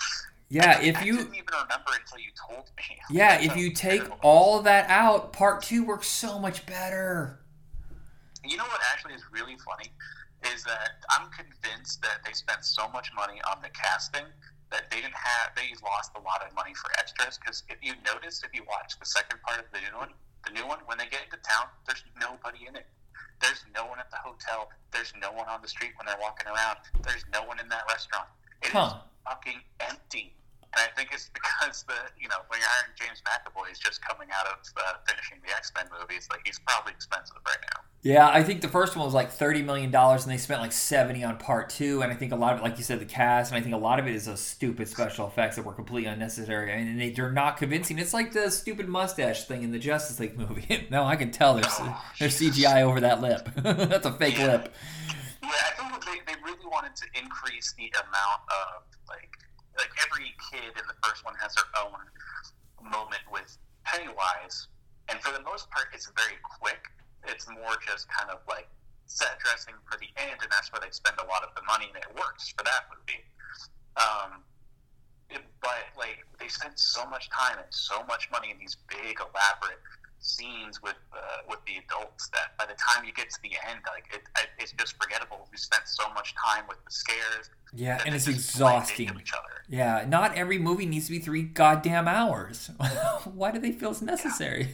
Yeah, 0.49 0.77
I, 0.79 0.83
if 0.83 0.97
I 0.97 1.03
you 1.05 1.13
didn't 1.17 1.33
even 1.33 1.45
remember 1.51 1.91
until 1.99 2.19
you 2.19 2.29
told 2.47 2.65
me. 2.77 2.83
yeah, 3.09 3.41
if 3.41 3.57
you 3.57 3.71
take 3.73 4.01
terrible. 4.01 4.19
all 4.21 4.57
of 4.59 4.65
that 4.65 4.87
out, 4.87 5.33
part 5.33 5.63
two 5.63 5.83
works 5.83 6.07
so 6.07 6.37
much 6.37 6.67
better. 6.67 7.39
You 8.43 8.57
know 8.57 8.65
what 8.67 8.81
actually 8.91 9.13
is 9.15 9.23
really 9.31 9.55
funny? 9.63 9.91
Is 10.53 10.63
that 10.65 10.99
I'm 11.09 11.31
convinced 11.31 12.01
that 12.03 12.19
they 12.25 12.33
spent 12.33 12.65
so 12.65 12.87
much 12.89 13.11
money 13.15 13.39
on 13.49 13.61
the 13.63 13.69
casting 13.71 14.27
that 14.71 14.89
they 14.91 14.99
didn't 14.99 15.15
have 15.15 15.55
they 15.55 15.71
lost 15.83 16.11
a 16.15 16.21
lot 16.21 16.43
of 16.45 16.53
money 16.53 16.73
for 16.73 16.91
extras. 16.99 17.39
Because 17.39 17.63
if 17.69 17.77
you 17.81 17.93
notice 18.03 18.43
if 18.43 18.51
you 18.53 18.63
watch 18.67 18.99
the 18.99 19.05
second 19.05 19.39
part 19.43 19.59
of 19.59 19.65
the 19.71 19.79
new 19.79 19.95
one 19.97 20.11
the 20.43 20.51
new 20.51 20.67
one 20.67 20.79
when 20.85 20.97
they 20.97 21.07
get 21.07 21.23
into 21.23 21.37
town 21.47 21.67
there's 21.87 22.03
nobody 22.19 22.67
in 22.67 22.75
it. 22.75 22.87
There's 23.39 23.63
no 23.75 23.85
one 23.87 23.99
at 23.99 24.11
the 24.11 24.17
hotel. 24.17 24.69
There's 24.91 25.13
no 25.19 25.31
one 25.31 25.47
on 25.47 25.61
the 25.61 25.67
street 25.67 25.91
when 25.97 26.05
they're 26.07 26.19
walking 26.21 26.47
around. 26.47 26.77
There's 27.03 27.23
no 27.31 27.43
one 27.43 27.59
in 27.59 27.67
that 27.69 27.83
restaurant. 27.87 28.27
It 28.61 28.67
is 28.67 28.73
Huh. 28.73 28.99
fucking 29.25 29.59
empty 29.79 30.35
and 30.75 30.81
I 30.83 30.89
think 30.95 31.09
it's 31.13 31.29
because 31.37 31.83
the 31.83 31.95
you 32.19 32.27
know 32.27 32.37
when 32.47 32.59
you're 32.59 32.69
hiring 32.69 32.93
James 32.95 33.21
McAvoy 33.21 33.69
he's 33.69 33.79
just 33.79 34.01
coming 34.05 34.27
out 34.33 34.47
of 34.47 34.59
uh, 34.77 34.93
finishing 35.07 35.37
the 35.45 35.55
X 35.55 35.71
Men 35.75 35.85
movies 35.99 36.27
like 36.31 36.41
he's 36.45 36.59
probably 36.59 36.93
expensive 36.93 37.37
right 37.45 37.57
now 37.73 37.81
Yeah, 38.01 38.27
I 38.27 38.43
think 38.43 38.61
the 38.61 38.67
first 38.67 38.95
one 38.95 39.05
was 39.05 39.13
like 39.13 39.31
thirty 39.31 39.61
million 39.61 39.91
dollars, 39.91 40.23
and 40.23 40.31
they 40.31 40.37
spent 40.37 40.61
like 40.61 40.71
seventy 40.71 41.23
on 41.23 41.37
part 41.37 41.69
two. 41.69 42.01
And 42.01 42.11
I 42.11 42.15
think 42.15 42.31
a 42.31 42.35
lot 42.35 42.53
of 42.53 42.59
it, 42.59 42.63
like 42.63 42.77
you 42.77 42.83
said, 42.83 42.99
the 42.99 43.05
cast, 43.05 43.51
and 43.51 43.59
I 43.59 43.61
think 43.61 43.73
a 43.73 43.77
lot 43.77 43.99
of 43.99 44.07
it 44.07 44.15
is 44.15 44.25
those 44.25 44.41
stupid 44.41 44.87
special 44.87 45.27
effects 45.27 45.55
that 45.55 45.63
were 45.65 45.73
completely 45.73 46.09
unnecessary, 46.09 46.71
and 46.73 46.99
they, 46.99 47.11
they're 47.11 47.31
not 47.31 47.57
convincing. 47.57 47.99
It's 47.99 48.13
like 48.13 48.33
the 48.33 48.49
stupid 48.49 48.89
mustache 48.89 49.45
thing 49.45 49.63
in 49.63 49.71
the 49.71 49.79
Justice 49.79 50.19
League 50.19 50.37
movie. 50.37 50.87
no, 50.91 51.05
I 51.05 51.15
can 51.15 51.31
tell 51.31 51.55
there's 51.55 51.77
there's 52.19 52.39
CGI 52.39 52.81
over 52.81 52.99
that 52.99 53.21
lip. 53.21 53.47
That's 53.55 54.05
a 54.05 54.11
fake 54.11 54.37
lip. 54.37 54.73
Yeah, 55.41 55.49
I 55.49 55.89
think 55.89 56.05
they, 56.05 56.33
they 56.33 56.39
really 56.43 56.65
wanted 56.65 56.95
to 56.97 57.05
increase 57.15 57.73
the 57.77 57.91
amount 57.95 58.41
of 58.49 58.83
like 59.07 59.29
like 59.77 59.89
every 60.05 60.32
kid 60.63 60.79
in 60.79 60.87
the 60.87 60.95
first 61.03 61.25
one 61.25 61.35
has 61.39 61.55
their 61.55 61.67
own 61.83 61.99
moment 62.79 63.23
with 63.31 63.57
Pennywise, 63.83 64.67
and 65.09 65.19
for 65.19 65.35
the 65.35 65.43
most 65.43 65.69
part, 65.71 65.87
it's 65.93 66.07
very 66.15 66.39
quick. 66.59 66.87
It's 67.27 67.47
more 67.47 67.75
just 67.83 68.07
kind 68.07 68.31
of 68.31 68.39
like 68.47 68.67
set 69.05 69.39
dressing 69.43 69.75
for 69.83 69.99
the 69.99 70.07
end, 70.15 70.39
and 70.39 70.49
that's 70.51 70.71
where 70.71 70.79
they 70.79 70.91
spend 70.91 71.19
a 71.19 71.27
lot 71.27 71.43
of 71.43 71.51
the 71.55 71.63
money, 71.67 71.91
and 71.91 71.99
it 71.99 72.11
works 72.15 72.53
for 72.55 72.63
that 72.63 72.87
movie. 72.91 73.23
Um, 73.99 74.43
it, 75.29 75.43
but 75.61 75.91
like 75.97 76.23
they 76.39 76.47
spend 76.47 76.79
so 76.79 77.07
much 77.07 77.29
time 77.29 77.59
and 77.59 77.67
so 77.71 78.03
much 78.07 78.31
money 78.31 78.51
in 78.51 78.57
these 78.59 78.77
big 78.87 79.19
elaborate 79.19 79.79
scenes 80.23 80.81
with 80.81 80.95
uh, 81.13 81.17
with 81.47 81.59
the 81.65 81.73
adults 81.85 82.29
that 82.29 82.57
by 82.57 82.65
the 82.65 82.73
time 82.79 83.05
you 83.05 83.13
get 83.13 83.29
to 83.29 83.41
the 83.43 83.51
end, 83.69 83.79
like 83.91 84.05
it, 84.13 84.21
it, 84.41 84.49
it's 84.57 84.71
just 84.73 84.95
forgettable. 85.01 85.47
We 85.51 85.57
spent 85.57 85.83
so 85.85 86.09
much 86.13 86.33
time 86.35 86.63
with 86.67 86.83
the 86.85 86.91
scares. 86.91 87.49
Yeah, 87.75 88.01
and 88.05 88.15
it's 88.15 88.27
exhausting. 88.27 89.09
each 89.19 89.33
other. 89.33 89.63
Yeah, 89.67 90.05
not 90.07 90.35
every 90.35 90.57
movie 90.57 90.85
needs 90.85 91.05
to 91.07 91.11
be 91.11 91.19
three 91.19 91.43
goddamn 91.43 92.07
hours. 92.07 92.69
Why 93.33 93.51
do 93.51 93.59
they 93.59 93.71
feel 93.71 93.91
it's 93.91 94.01
necessary? 94.01 94.69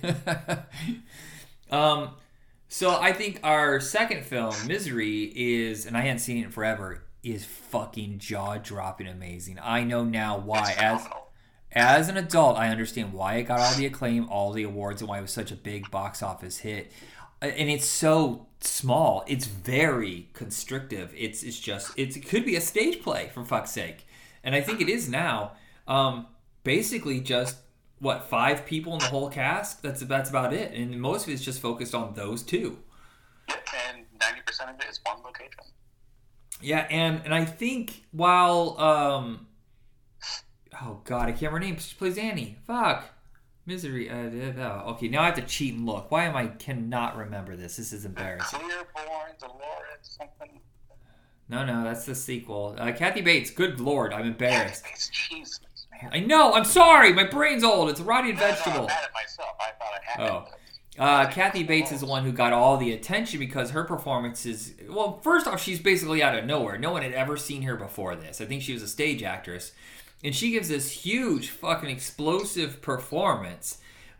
um, 1.71 2.11
so 2.67 2.99
I 2.99 3.13
think 3.13 3.39
our 3.43 3.79
second 3.79 4.25
film, 4.25 4.53
Misery, 4.67 5.23
is, 5.35 5.85
and 5.85 5.97
I 5.97 6.01
hadn't 6.01 6.19
seen 6.19 6.37
it 6.37 6.45
in 6.45 6.51
forever, 6.51 7.03
is 7.23 7.45
fucking 7.45 8.19
jaw 8.19 8.57
dropping 8.57 9.07
amazing. 9.07 9.59
I 9.61 9.83
know 9.83 10.03
now 10.03 10.37
why. 10.37 10.75
As. 10.77 11.07
As 11.71 12.09
an 12.09 12.17
adult, 12.17 12.57
I 12.57 12.69
understand 12.69 13.13
why 13.13 13.35
it 13.35 13.43
got 13.43 13.59
all 13.59 13.75
the 13.75 13.85
acclaim, 13.85 14.27
all 14.29 14.51
the 14.51 14.63
awards, 14.63 15.01
and 15.01 15.09
why 15.09 15.19
it 15.19 15.21
was 15.21 15.31
such 15.31 15.51
a 15.51 15.55
big 15.55 15.91
box 15.91 16.23
office 16.23 16.59
hit. 16.59 16.91
And 17.41 17.69
it's 17.69 17.85
so 17.85 18.47
small. 18.59 19.23
It's 19.27 19.45
very 19.45 20.29
constrictive. 20.33 21.13
It's 21.15 21.43
it's 21.43 21.59
just 21.59 21.91
it's, 21.95 22.17
it 22.17 22.27
could 22.27 22.43
be 22.45 22.55
a 22.55 22.61
stage 22.61 23.01
play 23.01 23.29
for 23.33 23.45
fuck's 23.45 23.71
sake, 23.71 24.05
and 24.43 24.55
I 24.55 24.61
think 24.61 24.81
it 24.81 24.89
is 24.89 25.07
now. 25.07 25.53
Um, 25.87 26.27
basically, 26.63 27.21
just 27.21 27.57
what 27.99 28.25
five 28.29 28.65
people 28.65 28.93
in 28.93 28.99
the 28.99 29.05
whole 29.05 29.29
cast. 29.29 29.81
That's 29.81 30.01
that's 30.01 30.29
about 30.29 30.53
it, 30.53 30.73
and 30.73 30.99
most 30.99 31.27
of 31.27 31.33
it's 31.33 31.43
just 31.43 31.61
focused 31.61 31.95
on 31.95 32.13
those 32.13 32.43
two. 32.43 32.79
Yeah, 33.47 33.55
and 33.87 34.05
ninety 34.19 34.41
percent 34.45 34.71
of 34.71 34.75
it 34.81 34.87
is 34.89 34.99
one 35.05 35.21
location. 35.23 35.63
Yeah, 36.61 36.87
and 36.89 37.21
and 37.23 37.33
I 37.33 37.45
think 37.45 38.03
while 38.11 38.77
um, 38.79 39.47
oh 40.83 41.01
god, 41.03 41.23
I 41.27 41.31
can't 41.31 41.51
remember 41.53 41.59
her 41.59 41.71
name. 41.71 41.79
She 41.79 41.95
plays 41.95 42.17
Annie. 42.17 42.57
Fuck, 42.65 43.05
misery. 43.65 44.09
Uh, 44.09 44.29
da- 44.29 44.51
da. 44.51 44.83
okay, 44.91 45.07
now 45.07 45.21
I 45.23 45.25
have 45.25 45.35
to 45.35 45.41
cheat 45.41 45.75
and 45.75 45.85
look. 45.85 46.11
Why 46.11 46.25
am 46.25 46.35
I 46.35 46.47
cannot 46.47 47.17
remember 47.17 47.55
this? 47.55 47.77
This 47.77 47.93
is 47.93 48.05
embarrassing. 48.05 48.59
Dolores, 49.39 49.39
something. 50.01 50.59
No, 51.47 51.65
no, 51.65 51.83
that's 51.83 52.05
the 52.05 52.13
sequel. 52.13 52.75
Uh, 52.77 52.91
Kathy 52.91 53.21
Bates. 53.21 53.49
Good 53.49 53.79
lord, 53.79 54.13
I'm 54.13 54.25
embarrassed. 54.27 54.85
Jesus, 55.11 55.59
man. 56.01 56.11
I 56.13 56.19
know. 56.19 56.53
I'm 56.53 56.65
sorry. 56.65 57.11
My 57.13 57.23
brain's 57.23 57.63
old. 57.63 57.89
It's 57.89 57.99
a 57.99 58.03
rotten 58.03 58.35
No, 58.35 58.39
no, 58.41 58.45
I'm 58.47 58.55
vegetable. 58.55 58.89
at 58.89 59.09
myself. 59.13 59.49
I 59.59 59.71
thought 59.79 59.93
I 59.93 60.21
had 60.21 60.29
Oh. 60.31 60.45
it. 60.47 60.53
Uh, 60.99 61.29
Kathy 61.31 61.63
Bates 61.63 61.91
is 61.93 62.01
the 62.01 62.05
one 62.05 62.23
who 62.25 62.31
got 62.33 62.51
all 62.51 62.75
the 62.75 62.91
attention 62.91 63.39
because 63.39 63.71
her 63.71 63.83
performance 63.85 64.45
is 64.45 64.73
well. 64.89 65.19
First 65.23 65.47
off, 65.47 65.61
she's 65.63 65.79
basically 65.79 66.21
out 66.21 66.37
of 66.37 66.43
nowhere. 66.45 66.77
No 66.77 66.91
one 66.91 67.01
had 67.03 67.13
ever 67.13 67.37
seen 67.37 67.61
her 67.61 67.75
before 67.77 68.15
this. 68.17 68.41
I 68.41 68.45
think 68.45 68.61
she 68.61 68.73
was 68.73 68.83
a 68.83 68.87
stage 68.87 69.23
actress, 69.23 69.71
and 70.23 70.35
she 70.35 70.51
gives 70.51 70.69
this 70.69 70.91
huge, 70.91 71.49
fucking 71.49 71.89
explosive 71.89 72.81
performance. 72.81 73.79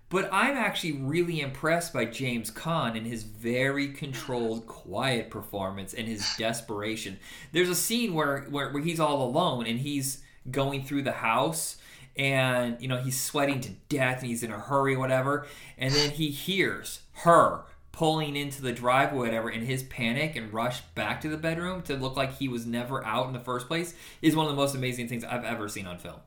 But 0.10 0.28
I'm 0.32 0.56
actually 0.56 0.94
really 0.94 1.40
impressed 1.40 1.94
by 1.94 2.06
James 2.06 2.50
Caan 2.50 2.98
and 2.98 3.06
his 3.06 3.24
very 3.24 3.90
controlled, 3.90 4.66
quiet 4.66 5.30
performance 5.30 5.94
and 5.94 6.08
his 6.08 6.28
desperation. 6.36 7.20
There's 7.52 7.70
a 7.70 7.76
scene 7.76 8.16
where, 8.16 8.42
where, 8.50 8.72
where 8.72 8.82
he's 8.82 9.00
all 9.00 9.22
alone 9.22 9.68
and 9.68 9.80
he's 9.80 10.24
going 10.50 10.84
through 10.84 11.04
the 11.04 11.12
house 11.12 11.78
and 12.16 12.82
you 12.82 12.88
know 12.88 12.98
he's 12.98 13.20
sweating 13.20 13.62
to 13.62 13.70
death 13.88 14.20
and 14.20 14.28
he's 14.28 14.44
in 14.44 14.52
a 14.52 14.60
hurry 14.60 14.96
whatever 14.96 15.46
and 15.78 15.94
then 15.94 16.10
he 16.12 16.30
hears 16.30 17.02
her 17.12 17.64
pulling 18.00 18.38
into 18.38 18.62
the 18.62 18.72
driveway 18.72 19.28
whatever 19.28 19.50
in 19.50 19.66
his 19.66 19.84
panic 19.84 20.38
and 20.38 20.54
rush 20.54 20.80
back 20.96 21.20
to 21.20 21.28
the 21.28 21.36
bedroom 21.36 21.82
to 21.82 21.98
look 21.98 22.16
like 22.16 22.32
he 22.38 22.48
was 22.48 22.66
never 22.66 23.06
out 23.06 23.28
in 23.28 23.34
the 23.34 23.40
first 23.42 23.68
place 23.68 23.94
is 24.22 24.38
one 24.38 24.46
of 24.46 24.52
the 24.52 24.56
most 24.56 24.74
amazing 24.74 25.06
things 25.10 25.22
i've 25.26 25.44
ever 25.44 25.68
seen 25.68 25.86
on 25.86 25.98
film 25.98 26.22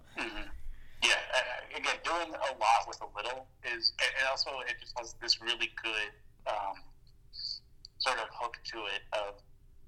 Yeah, 1.03 1.11
uh, 1.35 1.79
again, 1.79 1.97
doing 2.05 2.31
a 2.35 2.53
lot 2.61 2.87
with 2.87 3.01
a 3.01 3.09
little 3.17 3.47
is, 3.75 3.93
and 3.99 4.11
and 4.19 4.29
also 4.31 4.51
it 4.69 4.77
just 4.81 4.93
has 4.99 5.15
this 5.21 5.41
really 5.41 5.71
good 5.83 6.13
um, 6.47 6.77
sort 7.99 8.19
of 8.19 8.29
hook 8.31 8.57
to 8.65 8.79
it 8.87 9.03
of, 9.13 9.35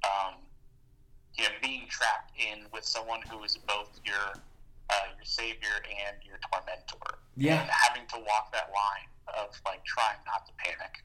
um, 0.02 0.34
you 1.34 1.44
know, 1.44 1.50
being 1.62 1.86
trapped 1.88 2.32
in 2.38 2.66
with 2.72 2.84
someone 2.84 3.20
who 3.30 3.44
is 3.44 3.56
both 3.68 4.00
your 4.04 4.34
uh, 4.90 4.94
your 5.16 5.24
savior 5.24 5.76
and 5.86 6.16
your 6.24 6.38
tormentor. 6.50 7.18
Yeah. 7.36 7.60
and 7.62 7.70
having 7.70 8.06
to 8.08 8.16
walk 8.26 8.52
that 8.52 8.70
line 8.70 9.10
of 9.38 9.54
like 9.66 9.84
trying 9.84 10.18
not 10.26 10.46
to 10.46 10.52
panic. 10.58 11.02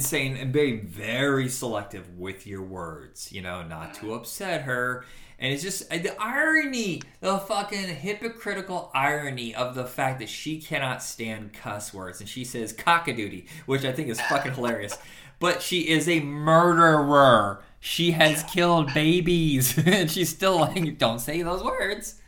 Saying 0.00 0.38
and 0.38 0.52
being 0.52 0.86
very 0.86 1.48
selective 1.48 2.18
with 2.18 2.46
your 2.46 2.62
words 2.62 3.30
you 3.32 3.42
know 3.42 3.62
not 3.62 3.94
to 3.94 4.14
upset 4.14 4.62
her. 4.62 5.04
And 5.38 5.52
it's 5.52 5.62
just 5.62 5.92
uh, 5.92 5.98
the 5.98 6.14
irony 6.20 7.02
the 7.20 7.38
fucking 7.38 7.88
hypocritical 7.88 8.90
irony 8.94 9.54
of 9.54 9.74
the 9.74 9.84
fact 9.84 10.20
that 10.20 10.28
she 10.28 10.60
cannot 10.60 11.02
stand 11.02 11.52
cuss 11.52 11.92
words. 11.92 12.20
And 12.20 12.28
she 12.28 12.44
says 12.44 12.72
cockadoodie 12.72 13.46
which 13.66 13.84
i 13.84 13.92
think 13.92 14.08
is 14.08 14.20
fucking 14.22 14.54
hilarious. 14.54 14.96
But 15.40 15.60
she 15.60 15.88
is 15.88 16.08
a 16.08 16.20
murderer. 16.20 17.62
She 17.80 18.12
has 18.12 18.42
killed 18.44 18.94
babies. 18.94 19.76
And 19.86 20.10
she's 20.10 20.30
still 20.30 20.60
like 20.60 20.98
don't 20.98 21.18
say 21.18 21.42
those 21.42 21.62
words. 21.62 22.20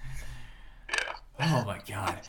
Yeah. 0.89 0.97
Oh 1.41 1.65
my 1.65 1.81
god. 1.89 2.21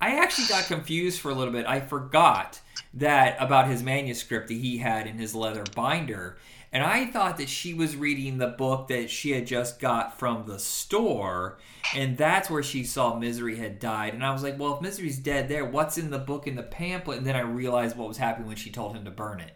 I 0.00 0.16
actually 0.16 0.48
got 0.48 0.64
confused 0.66 1.20
for 1.20 1.30
a 1.30 1.34
little 1.34 1.52
bit. 1.52 1.66
I 1.66 1.80
forgot 1.80 2.60
that 2.94 3.36
about 3.40 3.68
his 3.68 3.82
manuscript 3.82 4.48
that 4.48 4.54
he 4.54 4.78
had 4.78 5.06
in 5.06 5.18
his 5.18 5.34
leather 5.34 5.64
binder. 5.74 6.36
And 6.72 6.82
I 6.82 7.06
thought 7.06 7.36
that 7.36 7.48
she 7.48 7.72
was 7.72 7.94
reading 7.94 8.38
the 8.38 8.48
book 8.48 8.88
that 8.88 9.08
she 9.08 9.30
had 9.30 9.46
just 9.46 9.78
got 9.78 10.18
from 10.18 10.44
the 10.44 10.58
store, 10.58 11.58
and 11.94 12.18
that's 12.18 12.50
where 12.50 12.64
she 12.64 12.82
saw 12.82 13.16
Misery 13.16 13.56
had 13.56 13.78
died. 13.78 14.12
And 14.12 14.24
I 14.26 14.32
was 14.32 14.42
like, 14.42 14.58
well, 14.58 14.74
if 14.74 14.80
Misery's 14.80 15.18
dead 15.18 15.48
there, 15.48 15.64
what's 15.64 15.98
in 15.98 16.10
the 16.10 16.18
book 16.18 16.48
in 16.48 16.56
the 16.56 16.64
pamphlet? 16.64 17.18
And 17.18 17.26
then 17.26 17.36
I 17.36 17.42
realized 17.42 17.96
what 17.96 18.08
was 18.08 18.16
happening 18.16 18.48
when 18.48 18.56
she 18.56 18.70
told 18.70 18.96
him 18.96 19.04
to 19.04 19.10
burn 19.12 19.38
it. 19.40 19.52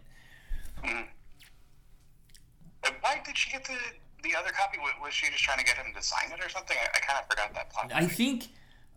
Hmm. 0.84 1.02
And 2.84 2.94
why 3.00 3.20
did 3.24 3.36
she 3.36 3.50
get 3.50 3.64
the 3.64 3.76
the 4.22 4.36
other 4.36 4.50
copy? 4.50 4.78
Was- 4.78 4.92
Was 5.02 5.12
she 5.12 5.26
just 5.30 5.42
trying 5.42 5.58
to 5.58 5.64
get 5.64 5.76
him 5.76 5.92
to 5.94 6.02
sign 6.02 6.30
it 6.30 6.44
or 6.44 6.48
something? 6.48 6.76
I, 6.80 6.86
I 6.96 7.00
kind 7.00 7.18
of 7.20 7.28
forgot 7.28 7.52
that 7.54 7.70
plot. 7.70 7.90
I 7.92 8.06
think 8.06 8.48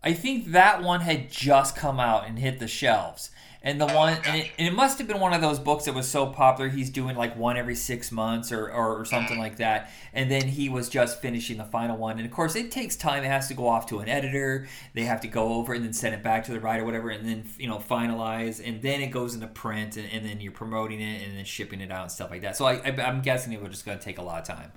I 0.02 0.12
think 0.12 0.52
that 0.52 0.82
one 0.82 1.00
had 1.00 1.30
just 1.30 1.76
come 1.76 2.00
out 2.00 2.26
and 2.26 2.38
hit 2.38 2.58
the 2.58 2.68
shelves. 2.68 3.30
And 3.64 3.80
the 3.80 3.86
one 3.86 4.18
and 4.24 4.40
it, 4.40 4.50
and 4.58 4.66
it 4.66 4.74
must 4.74 4.98
have 4.98 5.06
been 5.06 5.20
one 5.20 5.32
of 5.32 5.40
those 5.40 5.60
books 5.60 5.84
that 5.84 5.94
was 5.94 6.08
so 6.08 6.26
popular 6.26 6.68
he's 6.68 6.90
doing 6.90 7.14
like 7.14 7.36
one 7.36 7.56
every 7.56 7.76
six 7.76 8.10
months 8.10 8.50
or, 8.50 8.66
or, 8.66 8.98
or 8.98 9.04
something 9.04 9.38
like 9.38 9.58
that. 9.58 9.92
And 10.12 10.28
then 10.28 10.48
he 10.48 10.68
was 10.68 10.88
just 10.88 11.20
finishing 11.20 11.58
the 11.58 11.64
final 11.64 11.96
one. 11.96 12.16
And 12.16 12.26
of 12.26 12.32
course 12.32 12.56
it 12.56 12.72
takes 12.72 12.96
time. 12.96 13.22
It 13.22 13.28
has 13.28 13.46
to 13.48 13.54
go 13.54 13.68
off 13.68 13.86
to 13.86 14.00
an 14.00 14.08
editor. 14.08 14.66
They 14.94 15.04
have 15.04 15.20
to 15.20 15.28
go 15.28 15.54
over 15.54 15.74
and 15.74 15.84
then 15.84 15.92
send 15.92 16.12
it 16.12 16.24
back 16.24 16.42
to 16.46 16.52
the 16.52 16.58
writer, 16.58 16.82
or 16.82 16.86
whatever, 16.86 17.10
and 17.10 17.24
then 17.24 17.44
you 17.56 17.68
know 17.68 17.78
finalize. 17.78 18.60
And 18.66 18.82
then 18.82 19.00
it 19.00 19.12
goes 19.12 19.34
into 19.34 19.46
print 19.46 19.96
and, 19.96 20.10
and 20.10 20.26
then 20.26 20.40
you're 20.40 20.50
promoting 20.50 21.00
it 21.00 21.22
and 21.22 21.38
then 21.38 21.44
shipping 21.44 21.80
it 21.80 21.92
out 21.92 22.02
and 22.02 22.10
stuff 22.10 22.32
like 22.32 22.42
that. 22.42 22.56
So 22.56 22.64
I, 22.64 22.78
I 22.78 23.02
I'm 23.02 23.22
guessing 23.22 23.52
it 23.52 23.62
was 23.62 23.70
just 23.70 23.86
going 23.86 23.96
to 23.96 24.04
take 24.04 24.18
a 24.18 24.22
lot 24.22 24.40
of 24.40 24.46
time. 24.56 24.72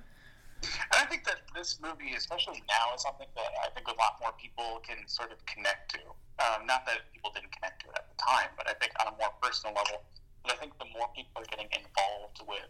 And 0.61 1.01
I 1.01 1.05
think 1.05 1.23
that 1.25 1.37
this 1.65 1.81
movie, 1.81 2.13
especially 2.13 2.61
now, 2.69 2.93
is 2.93 3.01
something 3.01 3.25
that 3.33 3.51
I 3.65 3.73
think 3.73 3.89
a 3.89 3.97
lot 3.97 4.21
more 4.21 4.37
people 4.37 4.85
can 4.85 5.01
sort 5.09 5.33
of 5.33 5.41
connect 5.49 5.97
to. 5.97 6.05
Um, 6.37 6.69
not 6.69 6.85
that 6.85 7.09
people 7.09 7.33
didn't 7.33 7.49
connect 7.49 7.81
to 7.81 7.89
it 7.89 7.97
at 7.97 8.05
the 8.05 8.17
time, 8.21 8.53
but 8.53 8.69
I 8.69 8.77
think 8.77 8.93
on 9.01 9.09
a 9.09 9.15
more 9.17 9.33
personal 9.41 9.73
level. 9.73 10.05
But 10.45 10.53
I 10.53 10.57
think 10.61 10.77
the 10.77 10.85
more 10.93 11.09
people 11.17 11.41
are 11.41 11.49
getting 11.49 11.65
involved 11.73 12.45
with 12.45 12.69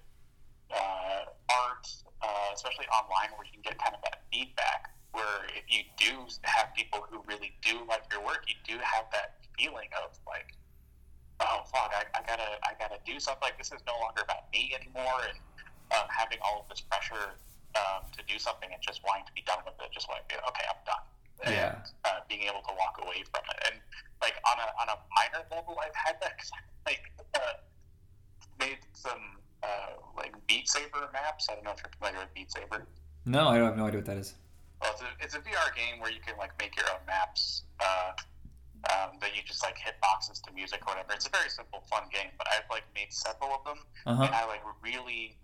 uh, 0.72 1.28
art, 1.28 1.86
uh, 2.24 2.56
especially 2.56 2.88
online, 2.88 3.36
where 3.36 3.44
you 3.44 3.60
can 3.60 3.68
get 3.68 3.76
kind 3.84 3.92
of 3.92 4.00
that 4.08 4.24
feedback. 4.32 4.96
Where 5.12 5.44
if 5.52 5.68
you 5.68 5.84
do 6.00 6.32
have 6.48 6.72
people 6.72 7.04
who 7.04 7.20
really 7.28 7.52
do 7.60 7.84
like 7.92 8.08
your 8.08 8.24
work, 8.24 8.48
you 8.48 8.56
do 8.64 8.80
have 8.80 9.12
that 9.12 9.44
feeling 9.60 9.92
of 10.00 10.16
like, 10.24 10.56
oh 11.44 11.68
fuck, 11.68 11.92
I, 11.92 12.08
I 12.16 12.24
gotta 12.24 12.64
I 12.64 12.80
gotta 12.80 13.04
do 13.04 13.20
something. 13.20 13.44
Like 13.44 13.60
this 13.60 13.76
is 13.76 13.84
no 13.84 14.00
longer 14.00 14.24
about 14.24 14.48
me 14.56 14.72
anymore, 14.72 15.20
and 15.28 15.36
um, 15.92 16.08
having 16.08 16.40
all 16.40 16.64
of 16.64 16.72
this 16.72 16.80
pressure 16.80 17.36
um, 17.76 18.08
to 18.16 18.24
do 18.26 18.40
something 18.40 18.70
and 18.72 18.82
just 18.82 19.04
wanting 19.04 19.26
to 19.28 19.34
be 19.36 19.44
done 19.44 19.60
with 19.66 19.76
it, 19.84 19.92
just 19.92 20.08
like 20.10 20.26
okay, 20.32 20.66
I'm 20.68 20.82
done. 20.86 21.06
Yeah. 21.46 21.76
And, 21.76 21.84
uh, 22.06 22.20
being 22.30 22.44
able 22.48 22.64
to 22.64 22.74
walk 22.80 22.96
away 23.04 23.24
from 23.30 23.44
it, 23.52 23.60
and 23.72 23.76
like 24.22 24.36
on 24.48 24.58
a 24.60 24.68
on 24.82 24.88
a 24.96 24.98
minor 25.14 25.44
level, 25.52 25.78
I've 25.84 25.96
had 25.96 26.16
that. 26.22 26.38
Cause 26.40 26.52
I, 26.56 26.60
like 26.90 27.04
uh, 27.36 27.60
made 28.60 28.80
some 28.94 29.38
uh, 29.64 30.00
like 30.16 30.34
Beat 30.48 30.68
Saber 30.70 31.10
maps. 31.14 31.48
I 31.50 31.56
don't 31.56 31.64
know 31.66 31.72
if 31.72 31.82
you're 31.84 31.92
familiar 32.00 32.20
with 32.24 32.34
Beat 32.34 32.52
Saber. 32.52 32.88
No, 33.26 33.48
I 33.50 33.58
don't 33.58 33.68
have 33.68 33.78
no 33.78 33.88
idea 33.88 34.00
what 34.00 34.06
that 34.08 34.18
is. 34.18 34.36
Well, 34.82 34.92
it's 34.94 35.02
a, 35.02 35.10
it's 35.20 35.36
a 35.36 35.40
VR 35.40 35.74
game 35.76 36.00
where 36.00 36.12
you 36.12 36.20
can 36.26 36.38
like 36.38 36.52
make 36.60 36.76
your 36.78 36.86
own 36.92 37.02
maps 37.08 37.64
uh, 37.80 38.12
um, 38.94 39.18
that 39.20 39.36
you 39.36 39.42
just 39.46 39.64
like 39.64 39.78
hit 39.78 39.96
boxes 40.02 40.40
to 40.42 40.54
music 40.54 40.82
or 40.88 40.94
whatever. 40.94 41.14
It's 41.14 41.26
a 41.26 41.30
very 41.32 41.50
simple, 41.50 41.84
fun 41.90 42.04
game, 42.14 42.30
but 42.38 42.48
I've 42.54 42.70
like 42.70 42.84
made 42.94 43.12
several 43.12 43.52
of 43.56 43.64
them, 43.66 43.80
Uh-huh. 44.06 44.24
and 44.24 44.34
I 44.36 44.46
like 44.46 44.62
really 44.84 45.38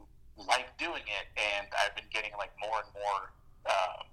like 0.47 0.77
doing 0.77 1.03
it, 1.05 1.27
and 1.37 1.67
I've 1.83 1.95
been 1.95 2.09
getting 2.11 2.31
like 2.37 2.51
more 2.61 2.79
and 2.83 2.93
more. 2.93 3.33
Um, 3.65 4.07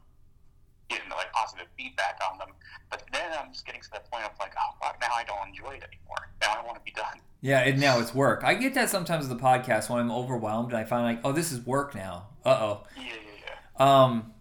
Getting 0.88 1.10
like 1.10 1.30
positive 1.34 1.66
feedback 1.76 2.18
on 2.32 2.38
them, 2.38 2.48
but 2.90 3.02
then 3.12 3.30
I'm 3.38 3.52
just 3.52 3.66
getting 3.66 3.82
to 3.82 3.90
the 3.90 4.00
point 4.10 4.24
of 4.24 4.30
like, 4.40 4.52
oh 4.58 4.74
fuck, 4.82 4.96
now 5.02 5.08
I 5.14 5.22
don't 5.22 5.48
enjoy 5.48 5.72
it 5.76 5.84
anymore. 5.84 6.30
Now 6.40 6.56
I 6.58 6.64
want 6.64 6.78
to 6.78 6.82
be 6.82 6.92
done. 6.92 7.20
Yeah, 7.42 7.58
and 7.58 7.78
now 7.78 8.00
it's 8.00 8.14
work. 8.14 8.42
I 8.42 8.54
get 8.54 8.72
that 8.72 8.88
sometimes 8.88 9.28
with 9.28 9.36
the 9.36 9.44
podcast 9.44 9.90
when 9.90 10.00
I'm 10.00 10.10
overwhelmed 10.10 10.70
and 10.70 10.78
I 10.78 10.84
find 10.84 11.04
like, 11.04 11.20
oh, 11.24 11.32
this 11.32 11.52
is 11.52 11.60
work 11.66 11.94
now. 11.94 12.28
Uh 12.42 12.56
oh. 12.58 12.84
Yeah, 12.96 13.02
yeah, 13.02 13.52
yeah. 13.78 14.02
Um, 14.04 14.32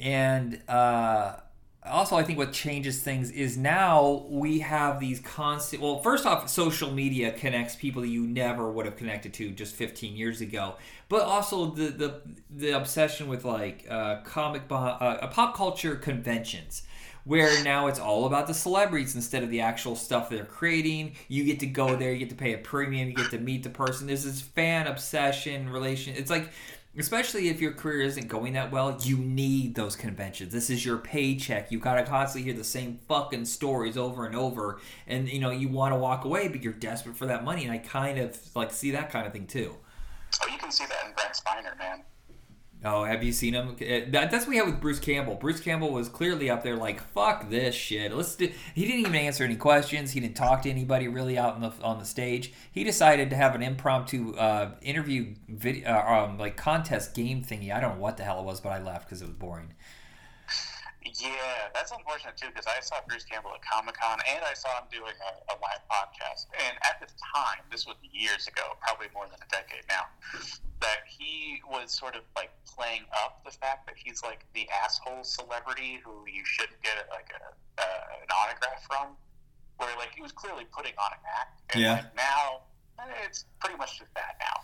and 0.00 0.62
uh, 0.68 1.36
also, 1.86 2.16
I 2.16 2.22
think 2.22 2.36
what 2.36 2.52
changes 2.52 3.00
things 3.00 3.30
is 3.30 3.56
now 3.56 4.26
we 4.28 4.58
have 4.58 5.00
these 5.00 5.18
constant. 5.20 5.80
Well, 5.80 6.02
first 6.02 6.26
off, 6.26 6.48
social 6.50 6.90
media 6.90 7.32
connects 7.32 7.74
people 7.74 8.04
you 8.04 8.26
never 8.26 8.70
would 8.70 8.84
have 8.84 8.96
connected 8.96 9.32
to 9.34 9.50
just 9.50 9.74
15 9.74 10.14
years 10.14 10.42
ago. 10.42 10.74
But 11.08 11.22
also 11.22 11.70
the 11.70 11.88
the, 11.88 12.20
the 12.50 12.70
obsession 12.76 13.28
with 13.28 13.46
like 13.46 13.86
uh, 13.88 14.20
comic 14.24 14.68
bo- 14.68 14.76
uh, 14.76 15.26
pop 15.28 15.56
culture 15.56 15.96
conventions. 15.96 16.82
Where 17.24 17.62
now 17.62 17.86
it's 17.86 17.98
all 17.98 18.24
about 18.24 18.46
the 18.46 18.54
celebrities 18.54 19.14
instead 19.14 19.42
of 19.42 19.50
the 19.50 19.60
actual 19.60 19.94
stuff 19.94 20.30
they're 20.30 20.44
creating. 20.44 21.16
You 21.28 21.44
get 21.44 21.60
to 21.60 21.66
go 21.66 21.94
there, 21.96 22.12
you 22.12 22.18
get 22.18 22.30
to 22.30 22.34
pay 22.34 22.54
a 22.54 22.58
premium, 22.58 23.08
you 23.08 23.14
get 23.14 23.30
to 23.30 23.38
meet 23.38 23.62
the 23.62 23.70
person. 23.70 24.06
There's 24.06 24.24
this 24.24 24.40
fan 24.40 24.86
obsession 24.86 25.68
relation. 25.68 26.14
It's 26.16 26.30
like 26.30 26.50
especially 26.96 27.48
if 27.48 27.60
your 27.60 27.72
career 27.72 28.02
isn't 28.02 28.28
going 28.28 28.52
that 28.54 28.72
well, 28.72 28.98
you 29.02 29.16
need 29.16 29.74
those 29.74 29.96
conventions. 29.96 30.52
This 30.52 30.70
is 30.70 30.84
your 30.84 30.98
paycheck. 30.98 31.70
You 31.70 31.78
gotta 31.78 32.02
constantly 32.04 32.50
hear 32.50 32.58
the 32.58 32.64
same 32.64 32.98
fucking 33.08 33.44
stories 33.44 33.96
over 33.96 34.26
and 34.26 34.34
over, 34.34 34.80
and 35.06 35.28
you 35.28 35.38
know 35.38 35.50
you 35.50 35.68
want 35.68 35.92
to 35.92 35.98
walk 35.98 36.24
away, 36.24 36.48
but 36.48 36.62
you're 36.62 36.72
desperate 36.72 37.16
for 37.16 37.26
that 37.26 37.44
money. 37.44 37.64
And 37.64 37.72
I 37.72 37.78
kind 37.78 38.18
of 38.18 38.38
like 38.54 38.72
see 38.72 38.90
that 38.92 39.10
kind 39.10 39.26
of 39.26 39.32
thing 39.32 39.46
too. 39.46 39.76
Oh, 40.42 40.48
you 40.48 40.58
can 40.58 40.70
see 40.70 40.84
that 40.86 41.06
in 41.06 41.12
Brent 41.14 41.32
Spiner, 41.34 41.78
man. 41.78 42.02
Oh, 42.82 43.04
have 43.04 43.22
you 43.22 43.32
seen 43.32 43.52
him? 43.52 43.76
Uh, 43.80 44.10
That, 44.10 44.30
that's 44.30 44.46
what 44.46 44.48
we 44.48 44.56
had 44.56 44.64
with 44.64 44.80
Bruce 44.80 45.00
Campbell. 45.00 45.34
Bruce 45.34 45.60
Campbell 45.60 45.92
was 45.92 46.08
clearly 46.08 46.48
up 46.48 46.62
there 46.62 46.76
like, 46.76 47.02
"Fuck 47.12 47.50
this 47.50 47.74
shit." 47.74 48.10
Let's 48.12 48.34
do. 48.36 48.50
He 48.74 48.86
didn't 48.86 49.00
even 49.00 49.14
answer 49.14 49.44
any 49.44 49.56
questions. 49.56 50.12
He 50.12 50.20
didn't 50.20 50.36
talk 50.36 50.62
to 50.62 50.70
anybody 50.70 51.06
really 51.06 51.36
out 51.36 51.54
on 51.54 51.60
the 51.60 51.72
on 51.82 51.98
the 51.98 52.06
stage. 52.06 52.52
He 52.72 52.82
decided 52.82 53.28
to 53.30 53.36
have 53.36 53.54
an 53.54 53.62
impromptu 53.62 54.34
uh, 54.34 54.72
interview 54.80 55.34
video, 55.48 55.90
uh, 55.90 56.24
um, 56.24 56.38
like 56.38 56.56
contest 56.56 57.14
game 57.14 57.44
thingy. 57.44 57.70
I 57.70 57.80
don't 57.80 57.96
know 57.96 58.02
what 58.02 58.16
the 58.16 58.24
hell 58.24 58.40
it 58.40 58.44
was, 58.44 58.62
but 58.62 58.70
I 58.70 58.80
left 58.82 59.06
because 59.06 59.20
it 59.20 59.26
was 59.26 59.34
boring. 59.36 59.74
Yeah, 61.02 61.72
that's 61.72 61.92
unfortunate 61.92 62.36
too 62.36 62.48
because 62.48 62.66
I 62.66 62.80
saw 62.80 62.96
Bruce 63.08 63.24
Campbell 63.24 63.52
at 63.54 63.64
Comic 63.64 63.96
Con 63.96 64.18
and 64.28 64.44
I 64.44 64.52
saw 64.52 64.68
him 64.78 64.84
doing 64.92 65.16
a, 65.16 65.32
a 65.52 65.54
live 65.56 65.80
podcast. 65.88 66.46
And 66.68 66.76
at 66.84 67.00
the 67.00 67.08
time, 67.34 67.64
this 67.70 67.86
was 67.86 67.96
years 68.12 68.46
ago, 68.46 68.76
probably 68.80 69.06
more 69.14 69.24
than 69.24 69.40
a 69.40 69.48
decade 69.48 69.84
now, 69.88 70.04
that 70.80 71.08
he 71.08 71.62
was 71.68 71.90
sort 71.90 72.16
of 72.16 72.22
like 72.36 72.50
playing 72.66 73.04
up 73.16 73.42
the 73.44 73.50
fact 73.50 73.86
that 73.86 73.96
he's 73.96 74.22
like 74.22 74.44
the 74.54 74.68
asshole 74.84 75.24
celebrity 75.24 76.00
who 76.04 76.24
you 76.28 76.44
shouldn't 76.44 76.80
get 76.82 76.96
like 77.10 77.32
a, 77.32 77.80
uh, 77.80 78.20
an 78.22 78.28
autograph 78.28 78.84
from. 78.86 79.16
Where 79.78 79.88
like 79.96 80.12
he 80.14 80.20
was 80.20 80.32
clearly 80.32 80.66
putting 80.70 80.92
on 80.98 81.12
an 81.12 81.24
act. 81.24 81.62
And 81.72 81.80
Yeah. 81.80 81.92
like 81.94 82.14
now, 82.14 82.60
eh, 82.98 83.24
it's 83.24 83.46
pretty 83.58 83.78
much 83.78 83.98
just 83.98 84.12
that 84.12 84.36
now. 84.38 84.60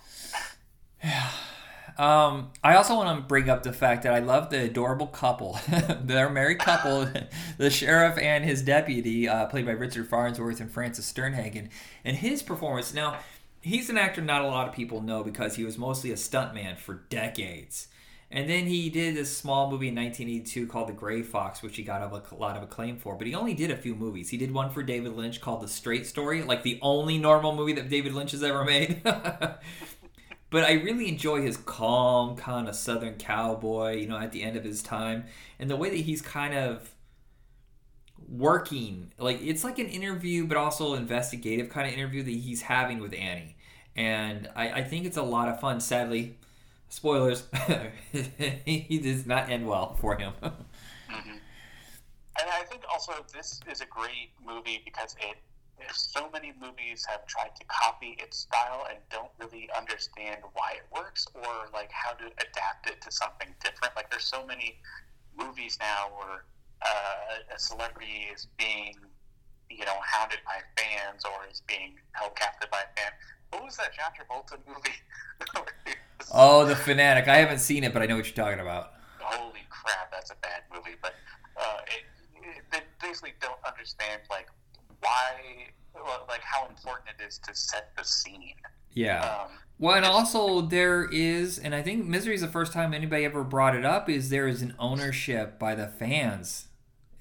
Um, 1.98 2.50
I 2.62 2.76
also 2.76 2.94
want 2.94 3.18
to 3.18 3.26
bring 3.26 3.48
up 3.48 3.62
the 3.62 3.72
fact 3.72 4.02
that 4.02 4.12
I 4.12 4.18
love 4.18 4.50
the 4.50 4.64
adorable 4.64 5.06
couple. 5.06 5.58
They're 6.00 6.28
a 6.28 6.30
married 6.30 6.58
couple, 6.58 7.08
the 7.58 7.70
sheriff 7.70 8.18
and 8.18 8.44
his 8.44 8.62
deputy, 8.62 9.28
uh, 9.28 9.46
played 9.46 9.64
by 9.64 9.72
Richard 9.72 10.08
Farnsworth 10.08 10.60
and 10.60 10.70
Frances 10.70 11.10
Sternhagen, 11.10 11.70
and 12.04 12.16
his 12.16 12.42
performance. 12.42 12.92
Now, 12.92 13.18
he's 13.62 13.88
an 13.88 13.96
actor 13.96 14.20
not 14.20 14.42
a 14.42 14.46
lot 14.46 14.68
of 14.68 14.74
people 14.74 15.00
know 15.00 15.24
because 15.24 15.56
he 15.56 15.64
was 15.64 15.78
mostly 15.78 16.10
a 16.10 16.16
stuntman 16.16 16.76
for 16.76 16.94
decades. 17.08 17.88
And 18.28 18.50
then 18.50 18.66
he 18.66 18.90
did 18.90 19.14
this 19.14 19.36
small 19.36 19.70
movie 19.70 19.88
in 19.88 19.94
1982 19.94 20.66
called 20.66 20.88
The 20.88 20.92
Grey 20.92 21.22
Fox, 21.22 21.62
which 21.62 21.76
he 21.76 21.84
got 21.84 22.02
a 22.02 22.34
lot 22.34 22.56
of 22.56 22.62
acclaim 22.64 22.96
for. 22.98 23.14
But 23.14 23.28
he 23.28 23.34
only 23.36 23.54
did 23.54 23.70
a 23.70 23.76
few 23.76 23.94
movies. 23.94 24.30
He 24.30 24.36
did 24.36 24.52
one 24.52 24.70
for 24.70 24.82
David 24.82 25.12
Lynch 25.12 25.40
called 25.40 25.62
The 25.62 25.68
Straight 25.68 26.06
Story, 26.06 26.42
like 26.42 26.64
the 26.64 26.80
only 26.82 27.18
normal 27.18 27.54
movie 27.54 27.74
that 27.74 27.88
David 27.88 28.14
Lynch 28.14 28.32
has 28.32 28.42
ever 28.42 28.64
made. 28.64 29.00
but 30.56 30.64
I 30.64 30.72
really 30.72 31.06
enjoy 31.06 31.42
his 31.42 31.58
calm 31.58 32.34
kind 32.34 32.66
of 32.66 32.74
southern 32.74 33.16
cowboy, 33.16 33.96
you 33.96 34.06
know, 34.06 34.16
at 34.16 34.32
the 34.32 34.42
end 34.42 34.56
of 34.56 34.64
his 34.64 34.82
time, 34.82 35.26
and 35.58 35.68
the 35.68 35.76
way 35.76 35.90
that 35.90 35.98
he's 35.98 36.22
kind 36.22 36.54
of 36.54 36.94
working. 38.26 39.12
Like 39.18 39.42
it's 39.42 39.64
like 39.64 39.78
an 39.78 39.88
interview, 39.88 40.46
but 40.46 40.56
also 40.56 40.94
investigative 40.94 41.68
kind 41.68 41.86
of 41.86 41.92
interview 41.92 42.22
that 42.22 42.30
he's 42.30 42.62
having 42.62 43.00
with 43.00 43.12
Annie, 43.12 43.58
and 43.96 44.48
I, 44.56 44.70
I 44.70 44.82
think 44.82 45.04
it's 45.04 45.18
a 45.18 45.22
lot 45.22 45.50
of 45.50 45.60
fun. 45.60 45.78
Sadly, 45.78 46.38
spoilers, 46.88 47.44
he 48.64 48.98
does 48.98 49.26
not 49.26 49.50
end 49.50 49.66
well 49.66 49.94
for 49.96 50.16
him. 50.16 50.32
hmm 50.42 51.32
And 52.40 52.50
I 52.50 52.62
think 52.62 52.80
also 52.90 53.12
this 53.30 53.60
is 53.70 53.82
a 53.82 53.86
great 53.90 54.30
movie 54.42 54.80
because 54.86 55.16
it 55.20 55.36
so 55.92 56.28
many 56.32 56.52
movies 56.60 57.04
have 57.08 57.26
tried 57.26 57.54
to 57.56 57.64
copy 57.66 58.16
its 58.18 58.38
style 58.38 58.86
and 58.88 58.98
don't 59.10 59.30
really 59.38 59.68
understand 59.76 60.38
why 60.54 60.72
it 60.76 60.84
works 60.94 61.26
or 61.34 61.68
like 61.72 61.90
how 61.92 62.12
to 62.12 62.26
adapt 62.26 62.88
it 62.88 63.00
to 63.02 63.12
something 63.12 63.48
different. 63.62 63.94
Like 63.96 64.10
there's 64.10 64.24
so 64.26 64.46
many 64.46 64.78
movies 65.38 65.78
now 65.80 66.08
where 66.16 66.44
uh, 66.82 67.54
a 67.54 67.58
celebrity 67.58 68.28
is 68.32 68.46
being 68.58 68.94
you 69.70 69.84
know 69.84 69.96
hounded 70.02 70.38
by 70.44 70.60
fans 70.80 71.24
or 71.24 71.46
is 71.50 71.62
being 71.66 71.94
held 72.12 72.34
captive 72.36 72.70
by 72.70 72.78
a 72.78 73.00
fan. 73.00 73.12
What 73.50 73.64
was 73.64 73.76
that 73.76 73.90
John 73.94 74.10
Travolta 74.16 74.58
movie? 74.66 75.70
oh, 76.34 76.64
The 76.64 76.76
Fanatic. 76.76 77.28
I 77.28 77.36
haven't 77.36 77.60
seen 77.60 77.84
it, 77.84 77.92
but 77.92 78.02
I 78.02 78.06
know 78.06 78.16
what 78.16 78.26
you're 78.26 78.44
talking 78.44 78.60
about. 78.60 78.94
holy 79.20 79.60
crap, 79.70 80.10
that's 80.10 80.30
a 80.30 80.36
bad 80.42 80.62
movie. 80.72 80.96
But 81.00 81.14
uh, 81.56 81.78
it, 81.86 82.02
it, 82.42 82.64
they 82.72 82.80
basically 83.00 83.34
don't 83.40 83.58
understand 83.66 84.22
like 84.30 84.48
why, 85.00 85.72
like 86.28 86.42
how 86.42 86.66
important 86.68 87.08
it 87.18 87.26
is 87.26 87.38
to 87.38 87.54
set 87.54 87.90
the 87.96 88.04
scene. 88.04 88.54
Yeah. 88.92 89.20
Um, 89.20 89.50
Well, 89.78 89.94
and 89.94 90.06
also 90.06 90.62
there 90.62 91.06
is, 91.12 91.58
and 91.58 91.74
I 91.74 91.82
think 91.82 92.06
Misery 92.06 92.34
is 92.34 92.40
the 92.40 92.48
first 92.48 92.72
time 92.72 92.94
anybody 92.94 93.24
ever 93.24 93.44
brought 93.44 93.76
it 93.76 93.84
up. 93.84 94.08
Is 94.08 94.30
there 94.30 94.48
is 94.48 94.62
an 94.62 94.74
ownership 94.78 95.58
by 95.58 95.74
the 95.74 95.86
fans? 95.86 96.68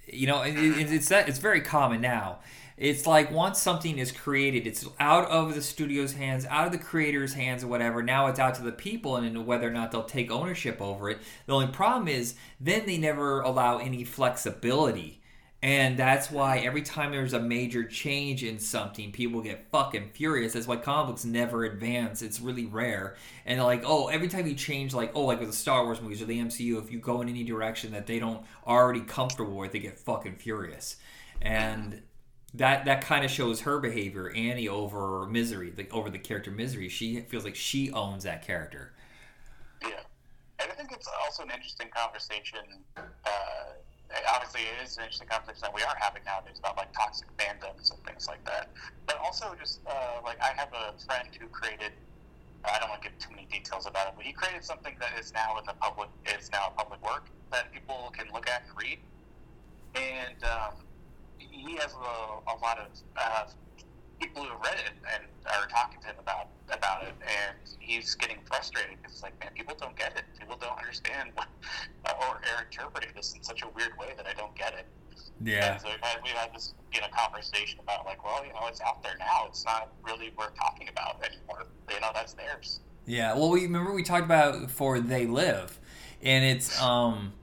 You 0.08 0.28
know, 0.28 0.42
it, 0.42 0.56
it, 0.58 0.92
it's 0.92 1.10
that 1.10 1.28
it's 1.28 1.40
very 1.40 1.62
common 1.62 2.00
now. 2.00 2.40
It's 2.78 3.08
like 3.08 3.32
once 3.32 3.62
something 3.62 3.98
is 3.98 4.12
created, 4.12 4.68
it's 4.68 4.86
out 5.00 5.30
of 5.30 5.56
the 5.56 5.62
studio's 5.62 6.14
hands, 6.14 6.46
out 6.46 6.66
of 6.66 6.72
the 6.74 6.78
creator's 6.78 7.34
hands, 7.34 7.64
or 7.64 7.68
whatever. 7.68 8.04
Now 8.04 8.28
it's 8.28 8.40
out 8.40 8.56
to 8.56 8.64
the 8.64 8.72
people, 8.72 9.16
and 9.16 9.46
whether 9.46 9.68
or 9.68 9.72
not 9.72 9.92
they'll 9.92 10.04
take 10.04 10.30
ownership 10.30 10.82
over 10.82 11.10
it. 11.10 11.20
The 11.46 11.54
only 11.54 11.68
problem 11.68 12.08
is 12.08 12.36
then 12.60 12.86
they 12.86 12.98
never 12.98 13.42
allow 13.42 13.80
any 13.80 14.04
flexibility. 14.04 15.22
And 15.66 15.98
that's 15.98 16.30
why 16.30 16.60
every 16.60 16.84
time 16.84 17.10
there's 17.10 17.34
a 17.34 17.40
major 17.40 17.84
change 17.84 18.44
in 18.44 18.60
something, 18.60 19.12
people 19.12 19.42
get 19.42 19.66
fucking 19.72 20.12
furious. 20.14 20.54
That's 20.54 20.68
why 20.68 20.76
comic 20.76 21.08
books 21.08 21.26
never 21.26 21.64
advance. 21.64 22.22
It's 22.22 22.40
really 22.40 22.68
rare. 22.68 23.16
And 23.48 23.60
like, 23.64 23.82
oh, 23.84 24.08
every 24.10 24.28
time 24.28 24.46
you 24.46 24.54
change, 24.54 24.94
like, 24.94 25.14
oh, 25.16 25.24
like 25.26 25.40
with 25.40 25.50
the 25.50 25.56
Star 25.56 25.84
Wars 25.84 26.00
movies 26.00 26.22
or 26.22 26.26
the 26.26 26.38
MCU, 26.38 26.80
if 26.80 26.92
you 26.92 27.00
go 27.00 27.20
in 27.22 27.30
any 27.30 27.44
direction 27.44 27.94
that 27.94 28.06
they 28.06 28.20
don't 28.20 28.46
already 28.68 29.02
comfortable 29.02 29.58
with, 29.58 29.72
they 29.72 29.80
get 29.80 29.98
fucking 29.98 30.36
furious. 30.36 30.98
And 31.42 32.04
that 32.54 32.86
that 32.86 33.02
kind 33.02 33.26
of 33.26 33.32
shows 33.32 33.62
her 33.62 33.80
behavior, 33.80 34.30
Annie 34.36 34.68
over 34.68 35.26
Misery, 35.26 35.74
like 35.76 35.92
over 35.92 36.12
the 36.12 36.20
character 36.20 36.52
Misery. 36.52 36.90
She 36.90 37.22
feels 37.22 37.44
like 37.44 37.56
she 37.56 37.92
owns 37.92 38.24
that 38.26 38.46
character. 38.46 38.94
yeah, 39.82 40.02
and 40.60 40.72
I 40.72 40.76
think 40.76 40.92
it's 40.92 41.10
also 41.24 41.42
an 41.42 41.50
interesting 41.50 41.88
conversation. 41.90 42.60
Uh, 42.96 43.32
obviously, 44.34 44.62
it 44.62 44.84
is 44.84 44.98
an 44.98 45.04
interesting 45.04 45.28
conversation 45.28 45.62
that 45.64 45.74
we 45.74 45.82
are 45.82 45.96
having 46.00 46.24
nowadays 46.26 46.60
about 46.60 46.78
like 46.78 46.94
toxic 46.94 47.28
fandoms 47.38 47.92
and 47.92 48.00
things 48.06 48.28
like 48.28 48.44
that. 48.46 48.72
But 49.06 49.18
also, 49.18 49.56
just 49.60 49.82
uh, 49.88 50.22
like 50.24 50.38
I 50.42 50.54
have 50.56 50.70
a 50.74 50.94
friend 51.06 51.30
who 51.40 51.48
created 51.48 51.94
I 52.74 52.80
don't 52.80 52.90
want 52.90 53.02
to 53.04 53.10
give 53.10 53.18
too 53.20 53.30
many 53.32 53.48
details 53.52 53.86
about 53.86 54.08
it, 54.08 54.14
but 54.16 54.26
he 54.26 54.34
created 54.34 54.64
something 54.64 54.96
that 55.00 55.12
is 55.20 55.34
now 55.34 55.58
in 55.58 55.66
the 55.66 55.74
public 55.74 56.10
is 56.26 56.50
now 56.52 56.68
a 56.70 56.72
public 56.72 57.02
work 57.04 57.30
that 57.52 57.72
people 57.72 58.12
can 58.18 58.28
look 58.34 58.50
at 58.50 58.64
and 58.68 58.78
read. 58.78 59.00
And 59.96 60.44
um, 60.44 60.74
he 61.38 61.76
has 61.78 61.94
a, 61.94 62.52
a 62.52 62.56
lot 62.62 62.80
of 62.80 62.88
uh, 63.18 63.46
people 64.20 64.44
who 64.44 64.50
have 64.50 64.62
read 64.62 64.80
it 64.80 64.94
and 65.14 65.24
are 65.46 65.68
talking 65.68 66.00
to 66.02 66.08
him 66.08 66.16
about 66.20 66.48
about 66.72 67.04
it, 67.04 67.14
and 67.22 67.58
he's 67.80 68.16
getting 68.16 68.38
frustrated 68.46 68.98
because 68.98 69.14
it's 69.14 69.24
like, 69.24 69.40
man, 69.40 69.50
people 69.54 69.76
don't 69.80 69.96
get 69.96 70.18
it. 70.18 70.24
People 70.40 70.58
don't 70.60 70.78
understand 70.78 71.30
what, 71.36 71.48
or 72.20 72.36
are 72.36 72.66
interpreting 72.66 73.10
this 73.16 73.34
in 73.34 73.44
such 73.44 73.62
a 73.62 73.68
weird 73.70 73.98
way 73.98 74.14
that 74.18 74.26
I 74.26 74.34
don't 74.34 74.56
get 74.56 74.74
it. 74.74 74.86
Yeah. 75.44 75.74
And 75.74 75.82
so 75.82 75.90
we've 75.90 76.02
had, 76.02 76.18
we've 76.24 76.34
had 76.34 76.54
this 76.54 76.74
you 76.94 77.02
know 77.02 77.08
conversation 77.16 77.80
about 77.82 78.06
like, 78.06 78.24
well, 78.24 78.46
you 78.46 78.54
know, 78.54 78.68
it's 78.68 78.82
out 78.82 79.04
there 79.04 79.16
now. 79.20 79.46
It's 79.48 79.66
not 79.66 79.90
really 80.04 80.34
worth 80.38 80.56
talking 80.56 80.90
about 80.90 81.24
anymore. 81.24 81.66
You 81.92 82.00
know, 82.00 82.12
that's 82.14 82.34
theirs. 82.34 82.80
Yeah. 83.06 83.36
Well, 83.36 83.50
we 83.50 83.64
remember 83.64 83.94
we 83.94 84.04
talked 84.04 84.26
about 84.26 84.72
for 84.72 85.00
They 85.00 85.28
Live, 85.28 85.80
and 86.22 86.44
it's 86.44 86.82
um 86.82 87.34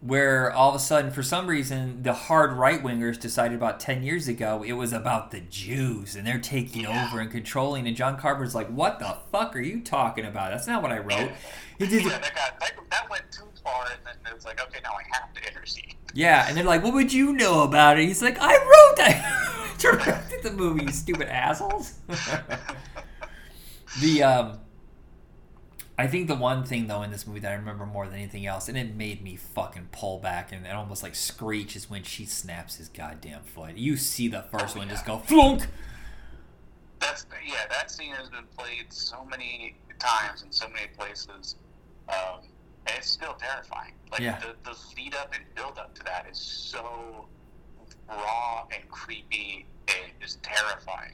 where 0.00 0.50
all 0.50 0.70
of 0.70 0.74
a 0.76 0.78
sudden, 0.78 1.10
for 1.10 1.22
some 1.22 1.46
reason, 1.46 2.02
the 2.02 2.14
hard 2.14 2.52
right 2.52 2.82
wingers 2.82 3.20
decided 3.20 3.54
about 3.56 3.78
10 3.80 4.02
years 4.02 4.28
ago 4.28 4.62
it 4.66 4.72
was 4.72 4.92
about 4.94 5.30
the 5.30 5.40
Jews 5.40 6.16
and 6.16 6.26
they're 6.26 6.38
taking 6.38 6.82
Yeah. 6.82 7.06
over 7.06 7.20
and 7.20 7.30
controlling. 7.30 7.86
And 7.86 7.94
John 7.94 8.16
Carpenter's 8.16 8.54
like, 8.54 8.68
what 8.68 8.98
the 8.98 9.18
fuck 9.30 9.54
are 9.54 9.60
you 9.60 9.80
talking 9.80 10.24
about? 10.24 10.52
That's 10.52 10.66
not 10.66 10.82
what 10.82 10.90
I 10.90 10.98
wrote. 10.98 11.30
He 11.78 11.86
did 11.86 12.04
yeah, 12.04 12.18
that, 12.18 12.34
got, 12.34 12.60
that, 12.60 12.72
that 12.90 13.10
went 13.10 13.30
too 13.30 13.44
far, 13.62 13.84
and 13.92 14.00
then 14.04 14.14
it 14.32 14.34
was 14.34 14.44
like, 14.46 14.60
okay, 14.62 14.80
now 14.82 14.90
I 14.90 15.02
have 15.18 15.32
to 15.34 15.46
intercede. 15.46 15.94
Yeah, 16.14 16.46
and 16.48 16.56
they're 16.56 16.64
like, 16.64 16.82
what 16.82 16.94
would 16.94 17.12
you 17.12 17.32
know 17.34 17.62
about 17.62 17.98
it? 17.98 18.06
He's 18.06 18.22
like, 18.22 18.38
I 18.40 18.52
wrote 18.56 18.96
that. 18.96 19.46
directed 19.78 20.42
the 20.42 20.50
movie, 20.52 20.84
you 20.84 20.92
stupid 20.92 21.28
assholes. 21.28 21.94
the 24.00 24.22
um 24.22 24.58
I 26.00 26.06
think 26.06 26.28
the 26.28 26.34
one 26.34 26.64
thing 26.64 26.86
though 26.86 27.02
in 27.02 27.10
this 27.10 27.26
movie 27.26 27.40
that 27.40 27.52
I 27.52 27.54
remember 27.56 27.84
more 27.84 28.06
than 28.06 28.14
anything 28.16 28.46
else, 28.46 28.68
and 28.68 28.78
it 28.78 28.94
made 28.94 29.22
me 29.22 29.36
fucking 29.36 29.88
pull 29.92 30.18
back 30.18 30.50
and, 30.50 30.66
and 30.66 30.76
almost 30.76 31.02
like 31.02 31.14
screech, 31.14 31.76
is 31.76 31.90
when 31.90 32.02
she 32.04 32.24
snaps 32.24 32.76
his 32.76 32.88
goddamn 32.88 33.42
foot. 33.42 33.76
You 33.76 33.96
see 33.96 34.26
the 34.28 34.42
first 34.42 34.76
Oh, 34.76 34.78
one 34.80 34.88
yeah. 34.88 34.94
just 34.94 35.04
go 35.06 35.18
flunk. 35.18 35.66
That's 37.00 37.26
yeah. 37.46 37.66
That 37.68 37.90
scene 37.90 38.12
has 38.12 38.28
been 38.30 38.44
played 38.56 38.92
so 38.92 39.24
many 39.24 39.76
times 39.98 40.42
in 40.42 40.50
so 40.52 40.68
many 40.68 40.86
places, 40.98 41.56
um, 42.08 42.40
and 42.86 42.96
it's 42.96 43.10
still 43.10 43.34
terrifying. 43.34 43.92
Like 44.10 44.20
Yeah. 44.20 44.38
the, 44.40 44.54
the 44.70 44.76
lead 44.96 45.14
up 45.14 45.34
and 45.34 45.44
build 45.54 45.78
up 45.78 45.94
to 45.96 46.02
that 46.04 46.26
is 46.30 46.38
so 46.38 47.26
raw 48.08 48.66
and 48.74 48.88
creepy 48.90 49.66
and 49.88 50.12
just 50.20 50.42
terrifying. 50.42 51.12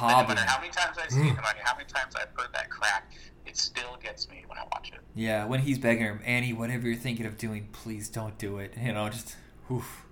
And 0.00 0.28
no 0.28 0.34
matter 0.34 0.40
how 0.40 0.60
many 0.60 0.72
times 0.72 0.96
I've 0.98 1.10
seen 1.10 1.24
mm. 1.24 1.30
it, 1.32 1.36
no 1.36 1.42
matter 1.42 1.60
how 1.62 1.76
many 1.76 1.88
times 1.88 2.14
I've 2.16 2.30
heard 2.36 2.52
that 2.54 2.70
crack, 2.70 3.12
it 3.46 3.56
still 3.56 3.98
gets 4.02 4.28
me 4.28 4.44
when 4.46 4.58
I 4.58 4.64
watch 4.72 4.90
it. 4.92 5.00
Yeah, 5.14 5.44
when 5.44 5.60
he's 5.60 5.78
begging 5.78 6.04
her, 6.04 6.20
Annie, 6.24 6.52
whatever 6.52 6.86
you're 6.86 6.96
thinking 6.96 7.26
of 7.26 7.36
doing, 7.36 7.68
please 7.72 8.08
don't 8.08 8.38
do 8.38 8.58
it. 8.58 8.74
You 8.80 8.92
know, 8.92 9.08
just 9.08 9.36
oof. 9.70 10.06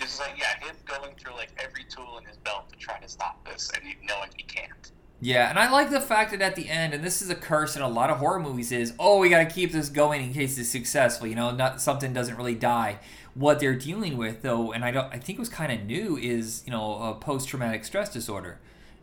It's 0.00 0.18
like 0.18 0.38
yeah, 0.38 0.58
him 0.66 0.76
going 0.86 1.14
through 1.16 1.34
like 1.34 1.50
every 1.62 1.84
tool 1.84 2.18
in 2.18 2.24
his 2.24 2.38
belt 2.38 2.70
to 2.70 2.76
try 2.78 2.98
to 2.98 3.08
stop 3.08 3.46
this, 3.46 3.70
and 3.74 3.84
he, 3.84 3.96
knowing 4.06 4.30
he 4.36 4.42
can't. 4.42 4.92
Yeah, 5.22 5.50
and 5.50 5.58
I 5.58 5.70
like 5.70 5.90
the 5.90 6.00
fact 6.00 6.30
that 6.30 6.40
at 6.40 6.56
the 6.56 6.70
end, 6.70 6.94
and 6.94 7.04
this 7.04 7.20
is 7.20 7.28
a 7.28 7.34
curse 7.34 7.76
in 7.76 7.82
a 7.82 7.88
lot 7.88 8.08
of 8.08 8.18
horror 8.18 8.40
movies, 8.40 8.72
is 8.72 8.94
oh 8.98 9.18
we 9.18 9.28
got 9.28 9.46
to 9.46 9.54
keep 9.54 9.72
this 9.72 9.90
going 9.90 10.22
in 10.22 10.32
case 10.32 10.56
it's 10.56 10.70
successful. 10.70 11.26
You 11.26 11.34
know, 11.34 11.50
not 11.50 11.80
something 11.82 12.14
doesn't 12.14 12.36
really 12.36 12.54
die. 12.54 12.98
What 13.34 13.60
they're 13.60 13.76
dealing 13.76 14.16
with, 14.16 14.42
though, 14.42 14.72
and 14.72 14.84
I 14.84 14.90
don't, 14.90 15.12
I 15.12 15.18
think 15.18 15.38
it 15.38 15.40
was 15.40 15.48
kind 15.48 15.70
of 15.70 15.86
new, 15.86 16.16
is 16.16 16.62
you 16.64 16.72
know 16.72 17.02
a 17.02 17.14
post 17.14 17.48
traumatic 17.48 17.84
stress 17.84 18.10
disorder. 18.10 18.58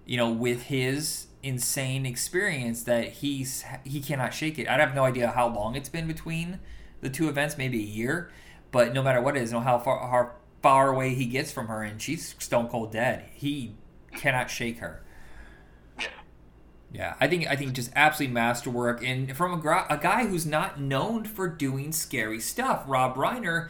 You 0.08 0.18
know, 0.18 0.32
with 0.32 0.64
his 0.64 1.28
insane 1.44 2.06
experience 2.06 2.84
that 2.84 3.10
he's 3.10 3.64
he 3.84 4.02
cannot 4.02 4.34
shake 4.34 4.58
it. 4.58 4.68
I 4.68 4.78
have 4.78 4.96
no 4.96 5.04
idea 5.04 5.28
how 5.30 5.48
long 5.48 5.76
it's 5.76 5.90
been 5.90 6.08
between 6.08 6.60
the 7.02 7.10
two 7.10 7.30
events, 7.30 7.58
maybe 7.58 7.80
a 7.80 7.86
year, 7.86 8.32
but 8.72 8.94
no 8.94 9.04
matter 9.04 9.22
what 9.22 9.38
it 9.38 9.44
is, 9.44 9.52
know 9.52 9.60
how 9.60 9.78
far 9.78 10.00
how 10.10 10.32
far 10.62 10.90
away 10.90 11.14
he 11.14 11.26
gets 11.26 11.52
from 11.52 11.68
her, 11.68 11.84
and 11.84 12.02
she's 12.02 12.36
stone 12.40 12.68
cold 12.68 12.92
dead. 12.92 13.26
He 13.34 13.76
cannot 14.16 14.50
shake 14.50 14.80
her. 14.80 15.04
Yeah. 16.92 17.16
I 17.20 17.28
think 17.28 17.48
I 17.48 17.56
think 17.56 17.74
just 17.74 17.92
absolutely 17.96 18.34
masterwork, 18.34 19.04
and 19.04 19.36
from 19.36 19.54
a, 19.54 19.86
a 19.90 19.98
guy 19.98 20.26
who's 20.26 20.46
not 20.46 20.80
known 20.80 21.26
for 21.26 21.48
doing 21.48 21.92
scary 21.92 22.40
stuff. 22.40 22.84
Rob 22.88 23.16
Reiner, 23.16 23.70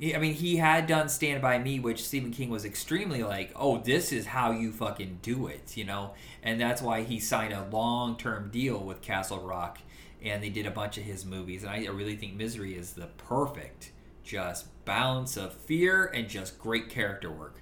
I 0.00 0.18
mean, 0.18 0.34
he 0.34 0.56
had 0.56 0.86
done 0.86 1.08
Stand 1.08 1.42
by 1.42 1.58
Me, 1.58 1.80
which 1.80 2.04
Stephen 2.04 2.30
King 2.30 2.50
was 2.50 2.64
extremely 2.64 3.24
like, 3.24 3.50
oh, 3.56 3.78
this 3.78 4.12
is 4.12 4.26
how 4.26 4.52
you 4.52 4.70
fucking 4.70 5.18
do 5.22 5.48
it, 5.48 5.76
you 5.76 5.84
know, 5.84 6.14
and 6.42 6.60
that's 6.60 6.80
why 6.80 7.02
he 7.02 7.18
signed 7.18 7.52
a 7.52 7.66
long 7.70 8.16
term 8.16 8.50
deal 8.50 8.78
with 8.78 9.02
Castle 9.02 9.40
Rock, 9.40 9.78
and 10.22 10.40
they 10.40 10.50
did 10.50 10.66
a 10.66 10.70
bunch 10.70 10.98
of 10.98 11.04
his 11.04 11.24
movies, 11.24 11.64
and 11.64 11.72
I 11.72 11.84
really 11.86 12.14
think 12.14 12.34
Misery 12.34 12.76
is 12.76 12.92
the 12.92 13.06
perfect 13.16 13.90
just 14.22 14.66
balance 14.84 15.36
of 15.36 15.52
fear 15.52 16.06
and 16.06 16.28
just 16.28 16.60
great 16.60 16.88
character 16.90 17.32
work. 17.32 17.60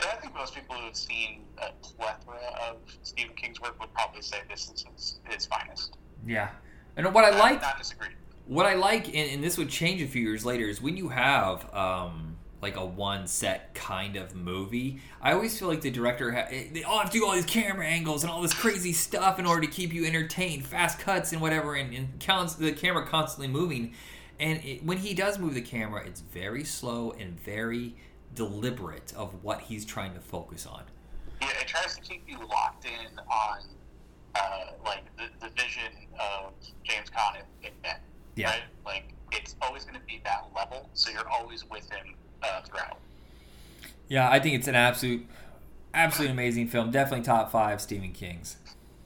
And 0.00 0.10
I 0.10 0.14
think 0.16 0.34
most 0.34 0.54
people 0.54 0.74
who 0.74 0.86
have 0.86 0.96
seen 0.96 1.42
a 1.58 1.70
plethora 1.80 2.40
of 2.68 2.78
Stephen 3.02 3.36
King's 3.36 3.60
work 3.60 3.78
would 3.78 3.92
probably 3.94 4.22
say 4.22 4.38
this 4.50 4.68
is 4.68 4.84
his, 4.92 5.20
his 5.28 5.46
finest. 5.46 5.96
Yeah, 6.26 6.48
and 6.96 7.06
what 7.14 7.24
I 7.24 7.30
would 7.30 7.38
like 7.38 7.62
not 7.62 7.78
disagree. 7.78 8.08
What 8.46 8.66
I 8.66 8.74
like, 8.74 9.08
and, 9.08 9.30
and 9.30 9.42
this 9.42 9.56
would 9.56 9.70
change 9.70 10.02
a 10.02 10.06
few 10.06 10.22
years 10.22 10.44
later, 10.44 10.66
is 10.66 10.82
when 10.82 10.96
you 10.96 11.08
have 11.08 11.72
um, 11.74 12.36
like 12.64 12.76
a 12.76 12.84
one 12.84 13.26
set 13.26 13.74
kind 13.74 14.16
of 14.16 14.34
movie. 14.34 15.00
I 15.20 15.32
always 15.32 15.58
feel 15.58 15.68
like 15.68 15.82
the 15.82 15.90
director 15.90 16.32
ha- 16.32 16.46
eh, 16.50 16.68
they 16.72 16.82
all 16.82 16.98
have 16.98 17.10
to 17.10 17.18
do 17.18 17.26
all 17.26 17.32
these 17.32 17.44
camera 17.44 17.86
angles 17.86 18.22
and 18.22 18.32
all 18.32 18.40
this 18.40 18.54
crazy 18.54 18.92
stuff 18.92 19.38
in 19.38 19.46
order 19.46 19.60
to 19.60 19.66
keep 19.66 19.92
you 19.92 20.06
entertained, 20.06 20.66
fast 20.66 20.98
cuts 20.98 21.32
and 21.32 21.42
whatever, 21.42 21.74
and, 21.74 21.94
and 21.94 22.18
counts 22.20 22.54
the 22.54 22.72
camera 22.72 23.06
constantly 23.06 23.48
moving. 23.48 23.94
And 24.40 24.64
it, 24.64 24.84
when 24.84 24.96
he 24.96 25.12
does 25.12 25.38
move 25.38 25.54
the 25.54 25.60
camera, 25.60 26.04
it's 26.06 26.20
very 26.20 26.64
slow 26.64 27.12
and 27.12 27.38
very 27.38 27.96
deliberate 28.34 29.12
of 29.14 29.44
what 29.44 29.60
he's 29.60 29.84
trying 29.84 30.14
to 30.14 30.20
focus 30.20 30.66
on. 30.66 30.84
Yeah, 31.42 31.48
it 31.60 31.66
tries 31.66 31.96
to 31.96 32.00
keep 32.00 32.24
you 32.26 32.38
locked 32.48 32.86
in 32.86 33.18
on 33.30 33.58
uh, 34.34 34.72
like 34.84 35.04
the, 35.16 35.24
the 35.40 35.52
vision 35.54 35.92
of 36.18 36.52
James 36.82 37.10
Men. 37.82 37.96
Yeah. 38.36 38.50
Right? 38.50 38.62
Like 38.84 39.14
it's 39.32 39.56
always 39.62 39.84
going 39.84 39.98
to 39.98 40.06
be 40.06 40.20
that 40.24 40.46
level, 40.54 40.88
so 40.94 41.10
you're 41.10 41.28
always 41.28 41.64
with 41.68 41.90
him 41.90 42.14
uh, 42.42 42.60
throughout. 42.62 42.98
Yeah, 44.08 44.30
I 44.30 44.38
think 44.38 44.54
it's 44.56 44.68
an 44.68 44.74
absolute, 44.74 45.26
absolute 45.92 46.30
amazing 46.30 46.68
film. 46.68 46.90
Definitely 46.90 47.24
top 47.24 47.50
five 47.50 47.80
Stephen 47.80 48.12
King's. 48.12 48.56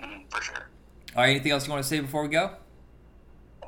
Mm, 0.02 0.24
for 0.30 0.42
sure. 0.42 0.68
All 1.14 1.22
right, 1.22 1.30
anything 1.30 1.52
else 1.52 1.66
you 1.66 1.72
want 1.72 1.82
to 1.82 1.88
say 1.88 2.00
before 2.00 2.22
we 2.22 2.28
go? 2.28 2.52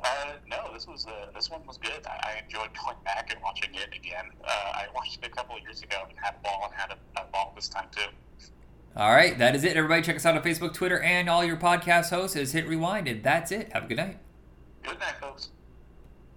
Uh, 0.03 0.31
no, 0.47 0.73
this 0.73 0.87
was 0.87 1.05
uh, 1.05 1.27
this 1.33 1.49
one 1.49 1.65
was 1.65 1.77
good. 1.77 2.05
I, 2.05 2.31
I 2.35 2.43
enjoyed 2.43 2.69
going 2.83 2.97
back 3.03 3.31
and 3.31 3.41
watching 3.43 3.73
it 3.73 3.95
again. 3.95 4.25
Uh, 4.43 4.47
I 4.49 4.87
watched 4.95 5.17
it 5.17 5.25
a 5.25 5.29
couple 5.29 5.55
of 5.55 5.61
years 5.61 5.81
ago 5.81 5.97
and 6.09 6.17
had 6.19 6.35
a 6.35 6.43
ball 6.43 6.69
and 6.69 6.73
had 6.73 6.91
a, 6.91 7.21
a 7.21 7.25
ball 7.31 7.53
this 7.55 7.69
time 7.69 7.87
too. 7.95 8.07
All 8.95 9.11
right, 9.11 9.37
that 9.37 9.55
is 9.55 9.63
it. 9.63 9.77
Everybody, 9.77 10.01
check 10.01 10.17
us 10.17 10.25
out 10.25 10.35
on 10.35 10.43
Facebook, 10.43 10.73
Twitter, 10.73 10.99
and 10.99 11.29
all 11.29 11.45
your 11.45 11.55
podcast 11.55 12.09
hosts. 12.09 12.35
Is 12.35 12.51
hit 12.51 12.67
rewind, 12.67 13.07
and 13.07 13.23
that's 13.23 13.51
it. 13.51 13.71
Have 13.73 13.85
a 13.85 13.87
good 13.87 13.97
night. 13.97 14.17
Good 14.83 14.99
night, 14.99 15.15
folks. 15.21 15.49